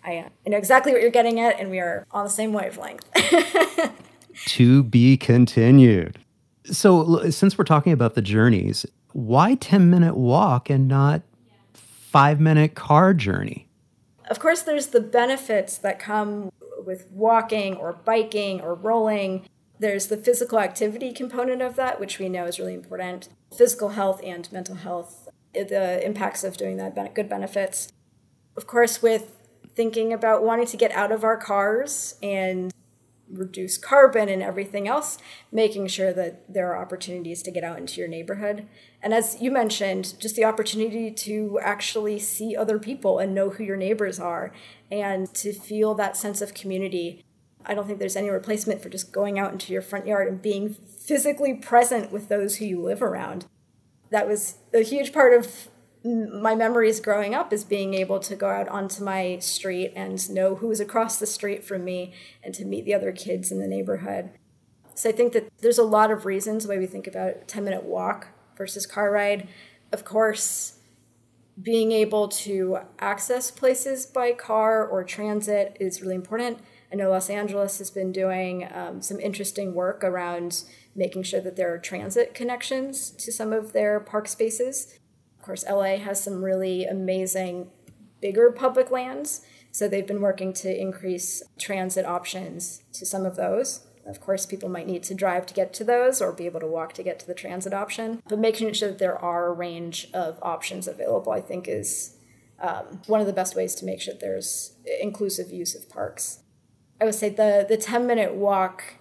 [0.05, 2.53] I, uh, I know exactly what you're getting at, and we are on the same
[2.53, 3.05] wavelength.
[4.47, 6.19] to be continued.
[6.65, 11.21] So, since we're talking about the journeys, why 10 minute walk and not
[11.73, 13.67] five minute car journey?
[14.29, 16.51] Of course, there's the benefits that come
[16.85, 19.45] with walking or biking or rolling.
[19.79, 23.29] There's the physical activity component of that, which we know is really important.
[23.55, 27.91] Physical health and mental health, eh, the impacts of doing that, good benefits.
[28.55, 29.31] Of course, with
[29.75, 32.71] thinking about wanting to get out of our cars and
[33.37, 35.17] reduce carbon and everything else,
[35.51, 38.67] making sure that there are opportunities to get out into your neighborhood.
[39.01, 43.63] And as you mentioned, just the opportunity to actually see other people and know who
[43.63, 44.53] your neighbors are
[44.91, 47.23] and to feel that sense of community.
[47.65, 50.41] I don't think there's any replacement for just going out into your front yard and
[50.41, 53.45] being physically present with those who you live around.
[54.09, 55.69] That was a huge part of
[56.03, 60.55] my memories growing up is being able to go out onto my street and know
[60.55, 62.13] who was across the street from me
[62.43, 64.31] and to meet the other kids in the neighborhood.
[64.95, 67.83] So I think that there's a lot of reasons why we think about 10 minute
[67.83, 69.47] walk versus car ride.
[69.91, 70.79] Of course,
[71.61, 76.59] being able to access places by car or transit is really important.
[76.91, 80.63] I know Los Angeles has been doing um, some interesting work around
[80.95, 84.99] making sure that there are transit connections to some of their park spaces.
[85.43, 87.69] Of course, LA has some really amazing
[88.21, 89.41] bigger public lands,
[89.73, 93.81] so they've been working to increase transit options to some of those.
[94.05, 96.67] Of course, people might need to drive to get to those or be able to
[96.67, 98.21] walk to get to the transit option.
[98.29, 102.15] But making sure that there are a range of options available, I think, is
[102.61, 106.39] um, one of the best ways to make sure there's inclusive use of parks.
[107.01, 108.95] I would say the, the 10 minute walk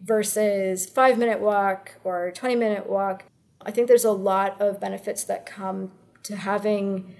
[0.00, 3.26] versus five minute walk or 20 minute walk
[3.66, 5.90] I think there's a lot of benefits that come
[6.22, 7.16] to having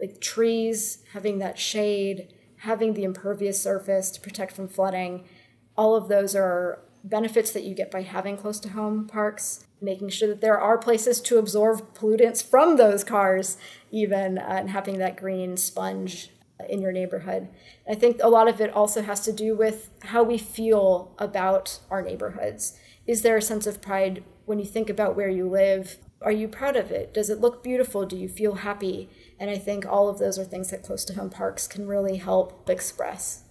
[0.00, 5.28] like trees, having that shade, having the impervious surface to protect from flooding.
[5.76, 10.08] All of those are benefits that you get by having close to home parks, making
[10.08, 13.58] sure that there are places to absorb pollutants from those cars,
[13.90, 16.30] even, uh, and having that green sponge
[16.68, 17.48] in your neighborhood.
[17.88, 21.80] I think a lot of it also has to do with how we feel about
[21.90, 22.78] our neighborhoods.
[23.06, 26.48] Is there a sense of pride when you think about where you live, are you
[26.48, 27.14] proud of it?
[27.14, 28.04] Does it look beautiful?
[28.04, 29.08] Do you feel happy?
[29.38, 32.16] And I think all of those are things that close to home parks can really
[32.16, 33.44] help express.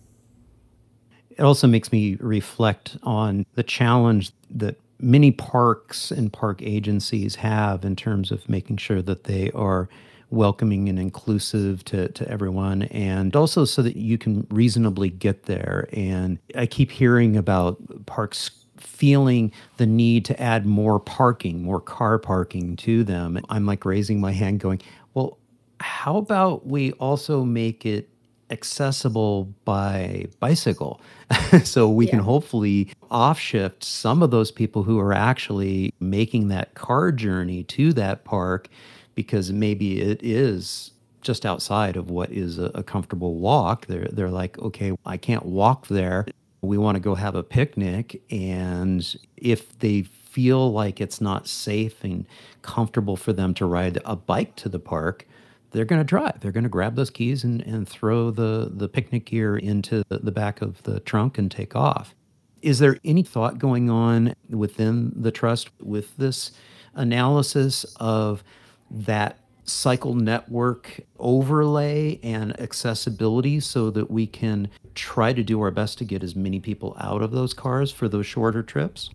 [1.29, 7.85] It also makes me reflect on the challenge that many parks and park agencies have
[7.85, 9.87] in terms of making sure that they are
[10.31, 15.89] welcoming and inclusive to, to everyone and also so that you can reasonably get there
[15.91, 22.17] and i keep hearing about parks feeling the need to add more parking, more car
[22.19, 23.39] parking to them.
[23.49, 24.81] I'm like raising my hand going,
[25.13, 25.37] well,
[25.79, 28.09] how about we also make it
[28.51, 30.99] accessible by bicycle
[31.63, 32.11] so we yeah.
[32.11, 37.93] can hopefully offshift some of those people who are actually making that car journey to
[37.93, 38.67] that park
[39.13, 43.85] because maybe it is just outside of what is a, a, comfortable walk.
[43.87, 46.25] They're they're like, okay, I can't walk there
[46.61, 48.21] we want to go have a picnic.
[48.29, 52.25] And if they feel like it's not safe and
[52.61, 55.27] comfortable for them to ride a bike to the park,
[55.71, 56.39] they're going to drive.
[56.39, 60.19] They're going to grab those keys and, and throw the, the picnic gear into the,
[60.19, 62.15] the back of the trunk and take off.
[62.61, 66.51] Is there any thought going on within the trust with this
[66.95, 68.43] analysis of
[68.91, 75.97] that cycle network overlay and accessibility so that we can try to do our best
[75.99, 79.09] to get as many people out of those cars for those shorter trips?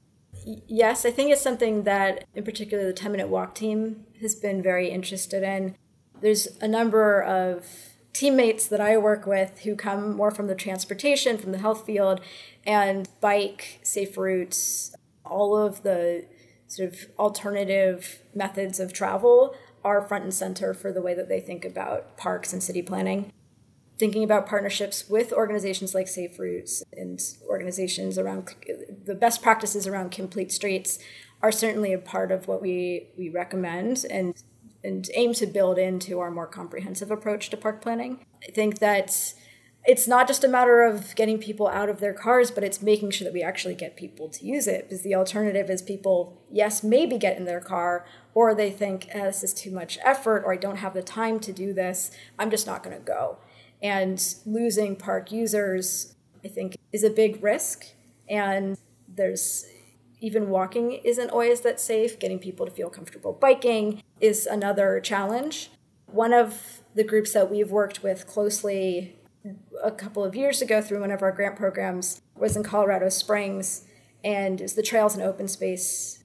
[0.67, 4.63] Yes, I think it's something that, in particular, the 10 minute walk team has been
[4.63, 5.77] very interested in.
[6.21, 7.67] There's a number of
[8.13, 12.21] teammates that I work with who come more from the transportation, from the health field,
[12.65, 16.27] and bike, safe routes, all of the
[16.67, 19.55] sort of alternative methods of travel
[19.85, 23.33] are front and center for the way that they think about parks and city planning.
[23.99, 28.55] Thinking about partnerships with organizations like Safe Routes and organizations around
[29.07, 30.99] the best practices around complete streets
[31.43, 34.43] are certainly a part of what we, we recommend and
[34.85, 38.25] and aim to build into our more comprehensive approach to park planning.
[38.47, 39.35] I think that
[39.87, 43.11] it's not just a matter of getting people out of their cars, but it's making
[43.11, 44.85] sure that we actually get people to use it.
[44.85, 49.25] Because the alternative is people, yes, maybe get in their car, or they think eh,
[49.25, 52.11] this is too much effort, or I don't have the time to do this.
[52.39, 53.39] I'm just not going to go.
[53.83, 57.87] And losing park users, I think, is a big risk.
[58.29, 59.65] And there's
[60.21, 62.19] even walking isn't always that safe.
[62.19, 65.71] Getting people to feel comfortable biking is another challenge.
[66.07, 69.17] One of the groups that we've worked with closely
[69.83, 73.85] a couple of years ago through one of our grant programs was in Colorado Springs,
[74.23, 76.25] and it's the Trails and Open Space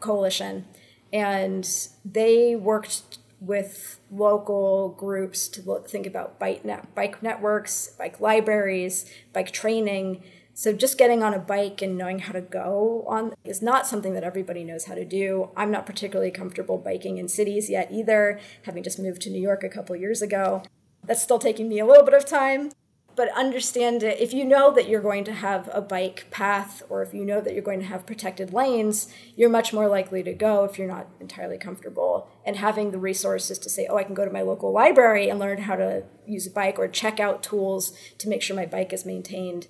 [0.00, 0.66] Coalition,
[1.12, 1.68] and
[2.04, 9.04] they worked with local groups to look, think about bike net, bike networks, bike libraries,
[9.32, 10.22] bike training.
[10.54, 14.14] So just getting on a bike and knowing how to go on is not something
[14.14, 15.50] that everybody knows how to do.
[15.56, 19.64] I'm not particularly comfortable biking in cities yet either, having just moved to New York
[19.64, 20.62] a couple years ago
[21.04, 22.70] that's still taking me a little bit of time.
[23.14, 24.20] But understand it.
[24.20, 27.40] If you know that you're going to have a bike path or if you know
[27.40, 30.88] that you're going to have protected lanes you're much more likely to go if you're
[30.88, 32.28] not entirely comfortable.
[32.44, 35.38] And having the resources to say oh i can go to my local library and
[35.38, 38.92] learn how to use a bike or check out tools to make sure my bike
[38.92, 39.68] is maintained.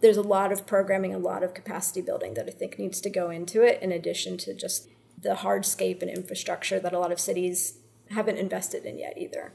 [0.00, 3.10] There's a lot of programming a lot of capacity building that i think needs to
[3.10, 4.88] go into it in addition to just
[5.20, 7.78] the hardscape and infrastructure that a lot of cities
[8.10, 9.52] haven't invested in yet either.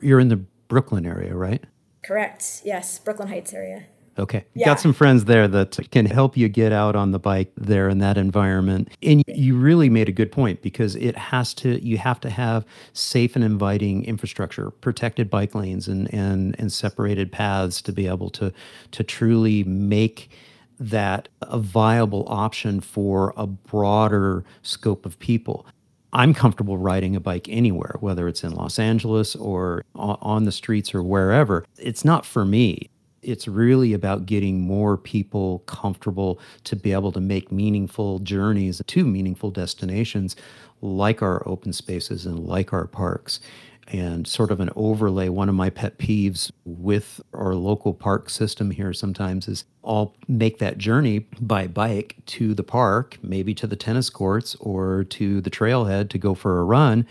[0.00, 1.64] You're in the brooklyn area right
[2.04, 2.62] Correct.
[2.64, 3.84] Yes, Brooklyn Heights area.
[4.18, 4.44] Okay.
[4.54, 4.66] Yeah.
[4.66, 7.98] Got some friends there that can help you get out on the bike there in
[7.98, 8.88] that environment.
[9.02, 12.64] And you really made a good point because it has to you have to have
[12.92, 18.30] safe and inviting infrastructure, protected bike lanes and and and separated paths to be able
[18.30, 18.52] to
[18.92, 20.30] to truly make
[20.78, 25.66] that a viable option for a broader scope of people.
[26.14, 30.94] I'm comfortable riding a bike anywhere, whether it's in Los Angeles or on the streets
[30.94, 31.64] or wherever.
[31.76, 32.88] It's not for me.
[33.24, 39.04] It's really about getting more people comfortable to be able to make meaningful journeys to
[39.04, 40.36] meaningful destinations
[40.82, 43.40] like our open spaces and like our parks
[43.88, 45.28] and sort of an overlay.
[45.28, 50.58] One of my pet peeves with our local park system here sometimes is I'll make
[50.58, 55.50] that journey by bike to the park, maybe to the tennis courts or to the
[55.50, 57.06] trailhead to go for a run,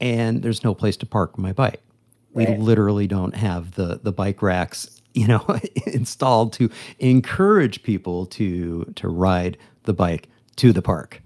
[0.00, 1.80] and there's no place to park my bike.
[2.32, 5.44] We literally don't have the the bike racks, you know,
[5.86, 11.22] installed to encourage people to to ride the bike to the park.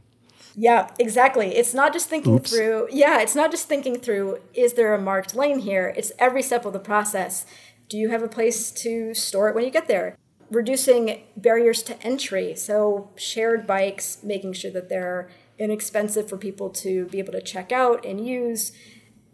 [0.57, 1.57] Yeah, exactly.
[1.57, 2.51] It's not just thinking Oops.
[2.51, 5.93] through, yeah, it's not just thinking through, is there a marked lane here?
[5.97, 7.45] It's every step of the process.
[7.89, 10.17] Do you have a place to store it when you get there?
[10.51, 12.55] Reducing barriers to entry.
[12.55, 15.29] So, shared bikes, making sure that they're
[15.59, 18.73] inexpensive for people to be able to check out and use.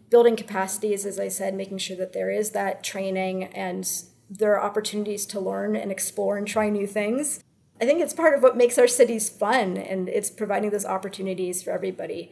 [0.09, 3.85] Building capacities, as I said, making sure that there is that training and
[4.31, 7.43] there are opportunities to learn and explore and try new things.
[7.81, 11.61] I think it's part of what makes our cities fun, and it's providing those opportunities
[11.61, 12.31] for everybody.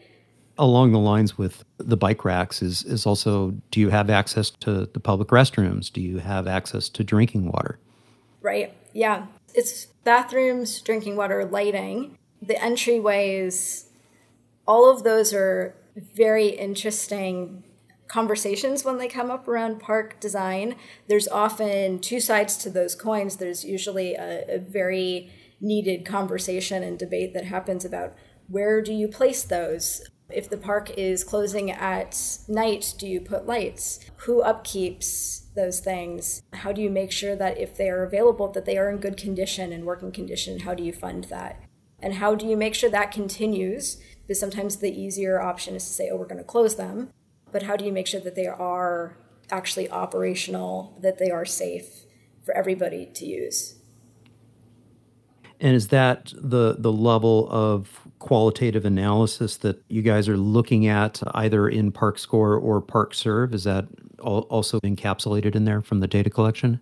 [0.58, 4.86] Along the lines with the bike racks is is also do you have access to
[4.86, 5.92] the public restrooms?
[5.92, 7.80] Do you have access to drinking water?
[8.42, 8.74] Right.
[8.94, 9.28] Yeah.
[9.54, 13.86] It's bathrooms, drinking water, lighting, the entryways,
[14.68, 15.76] all of those are
[16.16, 17.64] very interesting
[18.10, 20.76] conversations when they come up around park design.
[21.08, 23.38] There's often two sides to those coins.
[23.38, 25.32] There's usually a, a very
[25.62, 28.14] needed conversation and debate that happens about
[28.48, 30.02] where do you place those?
[30.30, 34.00] If the park is closing at night, do you put lights?
[34.18, 36.42] Who upkeeps those things?
[36.54, 39.18] How do you make sure that if they are available that they are in good
[39.18, 40.62] condition and working condition?
[40.62, 41.64] How do you fund that?
[42.02, 43.98] And how do you make sure that continues?
[44.22, 47.10] Because sometimes the easier option is to say, oh, we're going to close them.
[47.52, 49.18] But how do you make sure that they are
[49.52, 52.06] actually operational, that they are safe
[52.44, 53.76] for everybody to use?
[55.62, 61.22] And is that the the level of qualitative analysis that you guys are looking at
[61.36, 63.54] either in ParkScore or ParkServe?
[63.54, 63.88] Is that
[64.20, 66.80] also encapsulated in there from the data collection?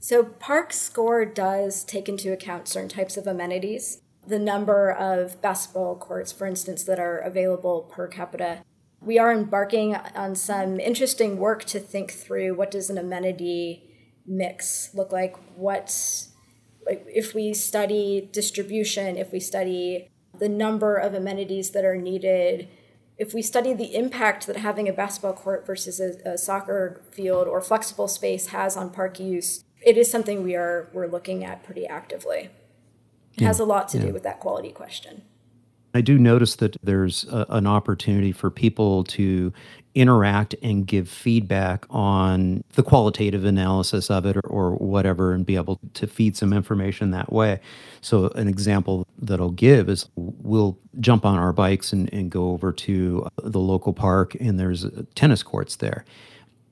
[0.00, 4.00] So ParkScore does take into account certain types of amenities.
[4.26, 8.62] The number of basketball courts, for instance, that are available per capita.
[9.04, 13.84] We are embarking on some interesting work to think through what does an amenity
[14.26, 15.36] mix look like?
[15.56, 16.30] What's
[16.86, 22.68] if we study distribution, if we study the number of amenities that are needed,
[23.16, 27.46] if we study the impact that having a basketball court versus a, a, soccer field
[27.46, 31.62] or flexible space has on park use, it is something we are we're looking at
[31.62, 32.50] pretty actively.
[33.34, 34.06] It yeah, has a lot to yeah.
[34.06, 35.22] do with that quality question.
[35.94, 39.52] I do notice that there's a, an opportunity for people to
[39.94, 45.54] interact and give feedback on the qualitative analysis of it or, or, whatever and be
[45.54, 47.60] able to feed some information that way.
[48.00, 52.50] So, an example that I'll give is we'll jump on our bikes and, and go
[52.50, 56.04] over to uh, the local park, and there's uh, tennis courts there.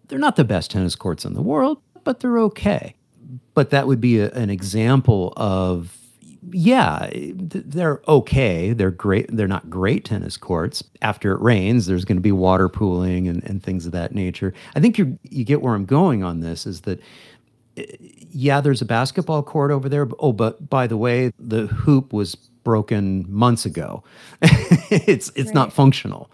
[0.08, 2.96] They're not the best tennis courts in the world, but they're okay.
[3.54, 5.96] But that would be a, an example of
[6.52, 8.72] yeah, they're okay.
[8.72, 9.34] They're great.
[9.34, 10.84] They're not great tennis courts.
[11.00, 14.52] After it rains, there's going to be water pooling and, and things of that nature.
[14.74, 17.00] I think you you get where I'm going on this is that
[17.76, 17.84] eh,
[18.30, 20.08] yeah, there's a basketball court over there.
[20.18, 24.04] Oh, but by the way, the hoop was broken months ago.
[24.42, 25.54] it's it's right.
[25.54, 26.30] not functional.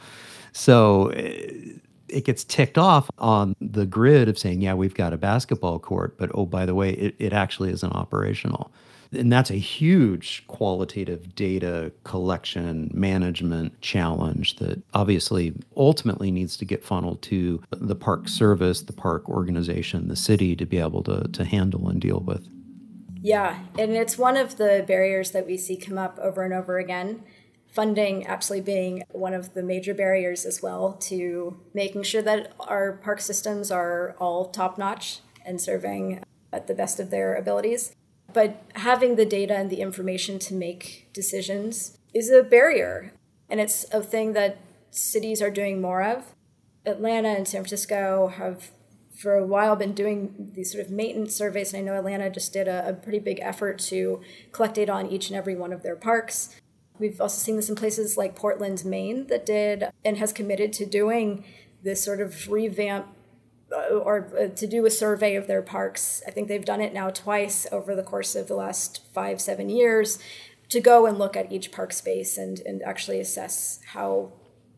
[0.53, 5.19] So eh, it gets ticked off on the grid of saying, yeah, we've got a
[5.19, 8.73] basketball court, but oh, by the way, it, it actually isn't operational.
[9.13, 16.85] And that's a huge qualitative data collection management challenge that obviously ultimately needs to get
[16.85, 21.45] funneled to the park service, the park organization, the city to be able to, to
[21.45, 22.47] handle and deal with.
[23.21, 26.79] Yeah, and it's one of the barriers that we see come up over and over
[26.79, 27.25] again
[27.79, 32.93] funding absolutely being one of the major barriers as well to making sure that our
[32.93, 37.95] park systems are all top notch and serving at the best of their abilities.
[38.33, 43.13] But having the data and the information to make decisions is a barrier.
[43.49, 44.59] And it's a thing that
[44.91, 46.25] cities are doing more of.
[46.85, 48.71] Atlanta and San Francisco have
[49.17, 52.53] for a while been doing these sort of maintenance surveys and i know atlanta just
[52.53, 54.21] did a, a pretty big effort to
[54.53, 56.55] collect data on each and every one of their parks
[56.99, 60.87] We've also seen this in places like Portland, Maine, that did and has committed to
[60.87, 61.45] doing
[61.83, 63.07] this sort of revamp
[63.73, 66.23] or uh, to do a survey of their parks.
[66.27, 69.69] I think they've done it now twice over the course of the last five, seven
[69.69, 70.19] years
[70.71, 74.33] to go and look at each park space and, and actually assess how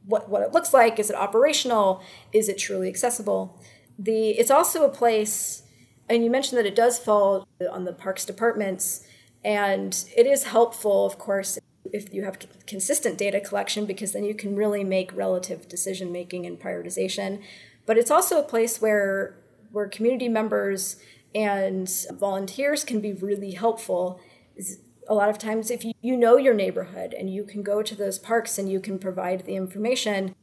[0.06, 0.98] what, what it looks like.
[0.98, 2.02] Is it operational?
[2.32, 3.60] Is it truly accessible?
[3.98, 5.62] The it's also a place,
[6.08, 9.04] and you mentioned that it does fall on the parks departments,
[9.44, 11.58] and it is helpful, of course,
[11.92, 16.46] if you have consistent data collection because then you can really make relative decision making
[16.46, 17.42] and prioritization
[17.90, 19.34] but it's also a place where
[19.72, 20.94] where community members
[21.34, 24.20] and volunteers can be really helpful
[25.08, 27.96] a lot of times if you, you know your neighborhood and you can go to
[27.96, 30.36] those parks and you can provide the information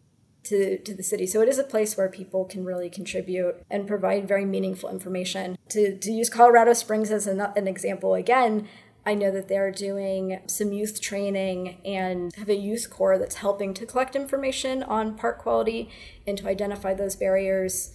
[0.44, 1.26] to, to the city.
[1.26, 5.58] So it is a place where people can really contribute and provide very meaningful information.
[5.70, 8.68] To, to use Colorado Springs as an, an example again,
[9.08, 13.74] I know that they're doing some youth training and have a youth corps that's helping
[13.76, 15.90] to collect information on park quality
[16.28, 17.94] and to identify those barriers.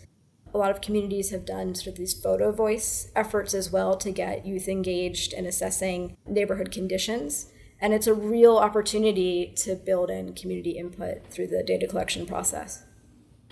[0.54, 4.10] A lot of communities have done sort of these photo voice efforts as well to
[4.10, 7.52] get youth engaged in assessing neighborhood conditions.
[7.78, 12.84] And it's a real opportunity to build in community input through the data collection process.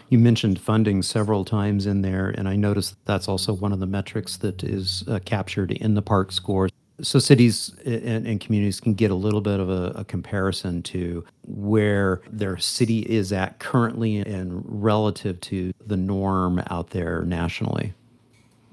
[0.08, 3.80] You mentioned funding several times in there, and I noticed that that's also one of
[3.80, 6.69] the metrics that is uh, captured in the park scores
[7.02, 11.24] so cities and, and, communities can get a little bit of a, a, comparison to
[11.46, 17.94] where their city is at currently and relative to the norm out there nationally.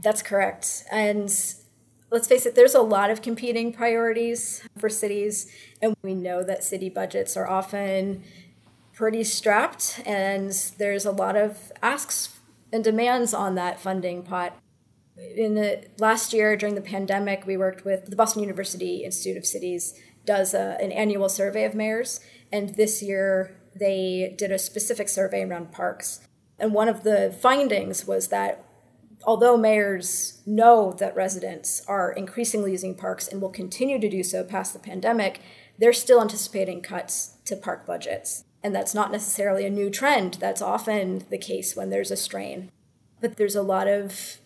[0.02, 0.84] That's correct.
[0.92, 1.34] And
[2.12, 5.52] let's face it, there's a lot of competing priorities for cities.
[5.82, 8.24] And we know that city budgets are often
[8.94, 12.40] pretty strapped, and there's a lot of asks
[12.72, 14.58] and demands on that funding pot
[15.18, 19.46] in the last year during the pandemic, we worked with the Boston University Institute of
[19.46, 19.94] Cities
[20.26, 22.20] does a, an annual survey of mayors,
[22.52, 26.20] and this year they did a specific survey around parks.
[26.60, 28.64] And one of the findings was that
[29.24, 34.44] although mayors know that residents are increasingly using parks and will continue to do so
[34.44, 35.42] past the pandemic,
[35.78, 38.44] they're still anticipating cuts to park budgets.
[38.64, 40.36] And that's not necessarily a new trend.
[40.36, 42.72] That's often the case when there's a strain.
[43.22, 44.40] But there's a lot of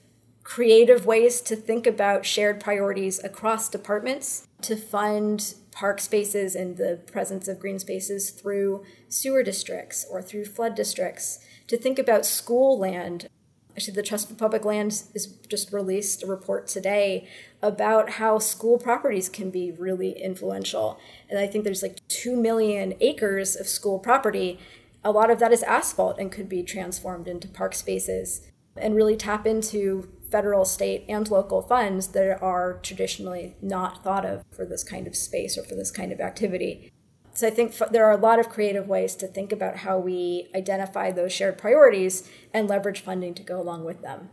[0.43, 6.99] creative ways to think about shared priorities across departments to fund park spaces and the
[7.11, 12.77] presence of green spaces through sewer districts or through flood districts, to think about school
[12.77, 13.27] land.
[13.71, 17.27] Actually, the Trust for Public Land has just released a report today
[17.61, 20.99] about how school properties can be really influential.
[21.29, 24.59] And I think there's like 2 million acres of school property.
[25.05, 28.41] A lot of that is asphalt and could be transformed into park spaces
[28.75, 34.43] and really tap into federal, state, and local funds that are traditionally not thought of
[34.51, 36.91] for this kind of space or for this kind of activity.
[37.33, 40.49] So I think there are a lot of creative ways to think about how we
[40.55, 44.29] identify those shared priorities and leverage funding to go along with them.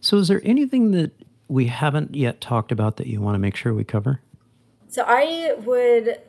[0.00, 1.12] So, is there anything that
[1.48, 4.22] we haven't yet talked about that you want to make sure we cover?
[4.88, 6.20] So, I would,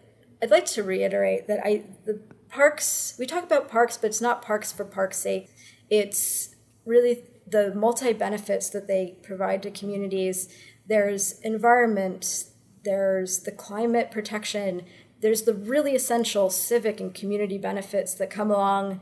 [0.42, 4.42] I'd like to reiterate that I, the parks, we talk about parks, but it's not
[4.42, 5.50] parks for park's sake.
[5.90, 6.56] It's
[6.86, 10.50] really the multi benefits that they provide to communities.
[10.88, 12.46] There's environment,
[12.84, 14.84] there's the climate protection,
[15.22, 19.02] there's the really essential civic and community benefits that come along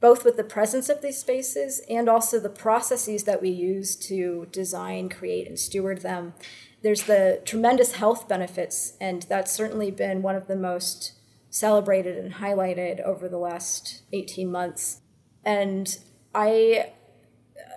[0.00, 4.46] both with the presence of these spaces and also the processes that we use to
[4.52, 6.34] design, create, and steward them.
[6.82, 11.12] There's the tremendous health benefits, and that's certainly been one of the most
[11.48, 15.00] celebrated and highlighted over the last 18 months.
[15.44, 15.98] And
[16.34, 16.92] I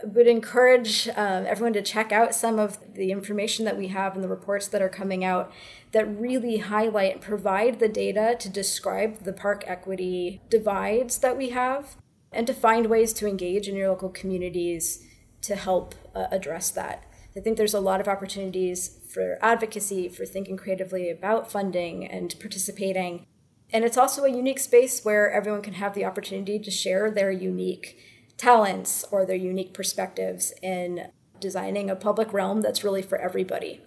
[0.04, 4.24] would encourage um, everyone to check out some of the information that we have and
[4.24, 5.52] the reports that are coming out
[5.92, 11.50] that really highlight and provide the data to describe the park equity divides that we
[11.50, 11.96] have.
[12.32, 15.04] and to find ways to engage in your local communities
[15.42, 17.06] to help uh, address that.
[17.36, 22.36] I think there's a lot of opportunities for advocacy, for thinking creatively about funding and
[22.40, 23.26] participating.
[23.72, 27.32] And it's also a unique space where everyone can have the opportunity to share their
[27.32, 28.00] unique
[28.40, 33.82] talents or their unique perspectives in designing a public realm that's really for everybody.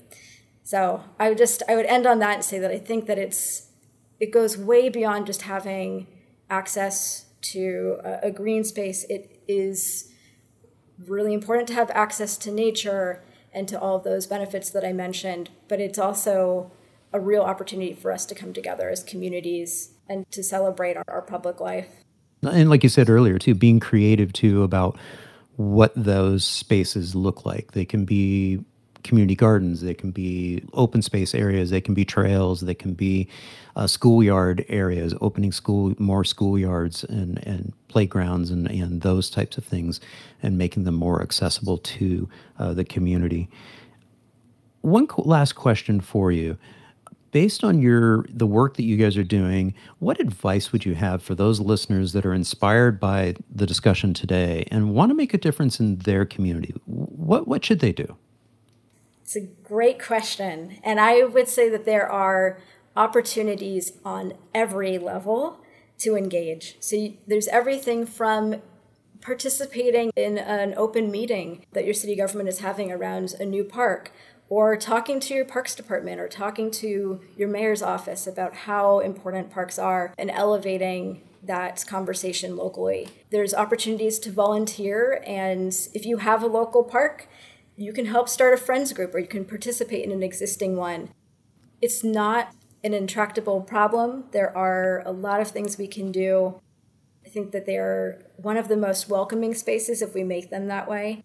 [0.62, 3.18] So I would just I would end on that and say that I think that
[3.18, 3.70] it's
[4.20, 6.06] it goes way beyond just having
[6.48, 9.04] access to a, a green space.
[9.08, 10.12] It is
[11.08, 14.92] really important to have access to nature and to all of those benefits that I
[14.92, 16.70] mentioned, but it's also
[17.12, 21.22] a real opportunity for us to come together as communities and to celebrate our, our
[21.22, 22.01] public life.
[22.42, 24.98] And like you said earlier, too, being creative too about
[25.56, 27.72] what those spaces look like.
[27.72, 28.64] They can be
[29.04, 33.28] community gardens, they can be open space areas, they can be trails, they can be
[33.74, 39.64] uh, schoolyard areas, opening school more schoolyards and, and playgrounds and, and those types of
[39.64, 40.00] things,
[40.42, 42.28] and making them more accessible to
[42.58, 43.48] uh, the community.
[44.82, 46.56] One last question for you
[47.32, 51.22] based on your the work that you guys are doing what advice would you have
[51.22, 55.38] for those listeners that are inspired by the discussion today and want to make a
[55.38, 56.74] difference in their community?
[56.86, 58.16] What what should they do?
[59.22, 62.60] It's a great question and i would say that there are
[62.94, 65.58] opportunities on every level
[65.98, 66.76] to engage.
[66.80, 68.56] So there's everything from
[69.20, 74.10] participating in an open meeting that your city government is having around a new park
[74.52, 79.50] or talking to your parks department or talking to your mayor's office about how important
[79.50, 83.08] parks are and elevating that conversation locally.
[83.30, 87.28] There's opportunities to volunteer, and if you have a local park,
[87.76, 91.08] you can help start a friends group or you can participate in an existing one.
[91.80, 94.24] It's not an intractable problem.
[94.32, 96.60] There are a lot of things we can do.
[97.24, 100.90] I think that they're one of the most welcoming spaces if we make them that
[100.90, 101.24] way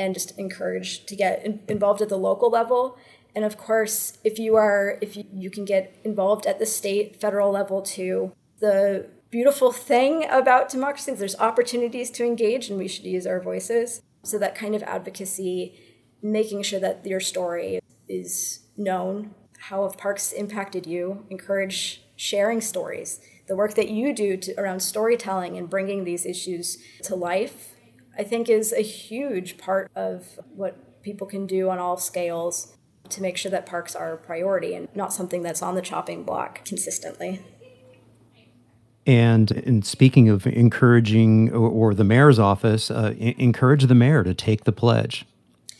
[0.00, 2.96] and just encourage to get in, involved at the local level.
[3.34, 7.20] And of course if you are if you, you can get involved at the state
[7.20, 8.32] federal level too.
[8.60, 13.40] The beautiful thing about democracy is there's opportunities to engage and we should use our
[13.40, 14.02] voices.
[14.24, 15.78] So that kind of advocacy
[16.22, 19.34] making sure that your story is known
[19.68, 23.20] how have parks impacted you encourage sharing stories.
[23.48, 27.74] The work that you do to, around storytelling and bringing these issues to life
[28.20, 32.76] I think is a huge part of what people can do on all scales
[33.08, 36.22] to make sure that parks are a priority and not something that's on the chopping
[36.22, 37.40] block consistently.
[39.06, 44.34] And in speaking of encouraging, or, or the mayor's office, uh, encourage the mayor to
[44.34, 45.24] take the pledge,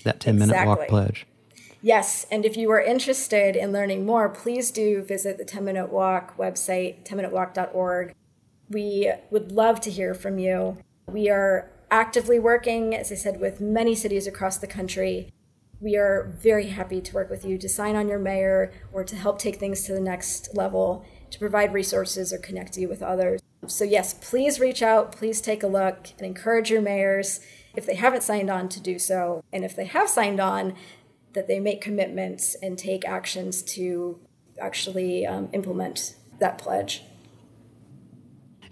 [0.05, 0.67] that 10 minute exactly.
[0.67, 1.27] walk pledge.
[1.83, 5.91] Yes, and if you are interested in learning more, please do visit the 10 Minute
[5.91, 8.15] Walk website, 10minutewalk.org.
[8.71, 10.79] We would love to hear from you.
[11.07, 15.33] We are actively working, as I said, with many cities across the country.
[15.81, 19.17] We are very happy to work with you to sign on your mayor or to
[19.17, 23.41] help take things to the next level, to provide resources or connect you with others.
[23.67, 27.41] So, yes, please reach out, please take a look, and encourage your mayors
[27.77, 29.43] if they haven't signed on to do so.
[29.53, 30.75] And if they have signed on,
[31.33, 34.19] that they make commitments and take actions to
[34.61, 37.05] actually um, implement that pledge.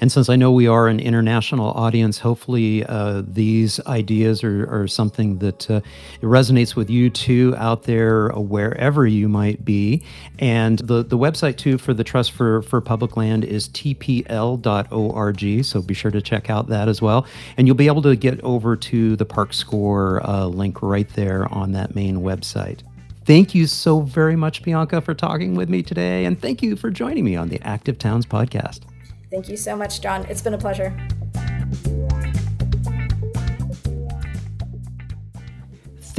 [0.00, 4.86] And since I know we are an international audience, hopefully uh, these ideas are, are
[4.86, 5.80] something that uh,
[6.20, 10.04] resonates with you too out there, uh, wherever you might be.
[10.38, 15.64] And the, the website too for the Trust for, for Public Land is tpl.org.
[15.64, 17.26] So be sure to check out that as well.
[17.56, 21.72] And you'll be able to get over to the ParkScore uh, link right there on
[21.72, 22.82] that main website.
[23.24, 26.24] Thank you so very much, Bianca, for talking with me today.
[26.24, 28.80] And thank you for joining me on the Active Towns podcast.
[29.30, 30.24] Thank you so much, John.
[30.26, 30.96] It's been a pleasure.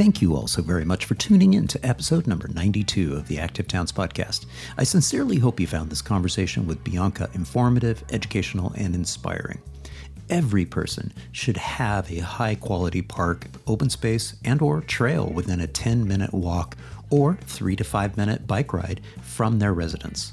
[0.00, 3.38] Thank you all so very much for tuning in to episode number 92 of the
[3.38, 4.46] Active Towns podcast.
[4.78, 9.60] I sincerely hope you found this conversation with Bianca informative, educational, and inspiring.
[10.30, 15.66] Every person should have a high quality park, open space, and or trail within a
[15.66, 16.76] 10-minute walk
[17.10, 20.32] or 3 to 5 minute bike ride from their residence.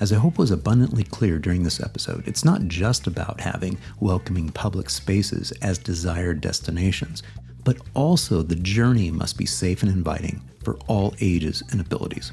[0.00, 4.50] As I hope was abundantly clear during this episode, it's not just about having welcoming
[4.50, 7.22] public spaces as desired destinations,
[7.62, 12.32] but also the journey must be safe and inviting for all ages and abilities.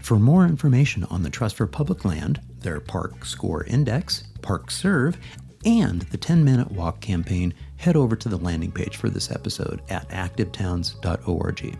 [0.00, 5.16] For more information on the Trust for Public Land, their ParkScore Index, ParkServe,
[5.64, 9.82] and the 10 Minute Walk campaign, head over to the landing page for this episode
[9.88, 11.78] at activetowns.org.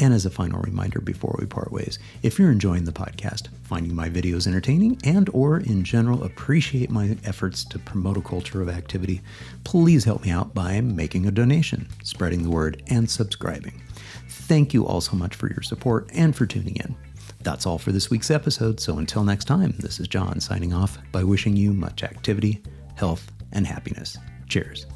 [0.00, 3.94] And as a final reminder before we part ways, if you're enjoying the podcast, finding
[3.94, 8.68] my videos entertaining and or in general appreciate my efforts to promote a culture of
[8.68, 9.20] activity,
[9.64, 13.82] please help me out by making a donation, spreading the word, and subscribing.
[14.28, 16.94] Thank you all so much for your support and for tuning in.
[17.42, 20.98] That's all for this week's episode, so until next time, this is John signing off
[21.12, 22.62] by wishing you much activity,
[22.96, 24.16] health, and happiness.
[24.48, 24.86] Cheers.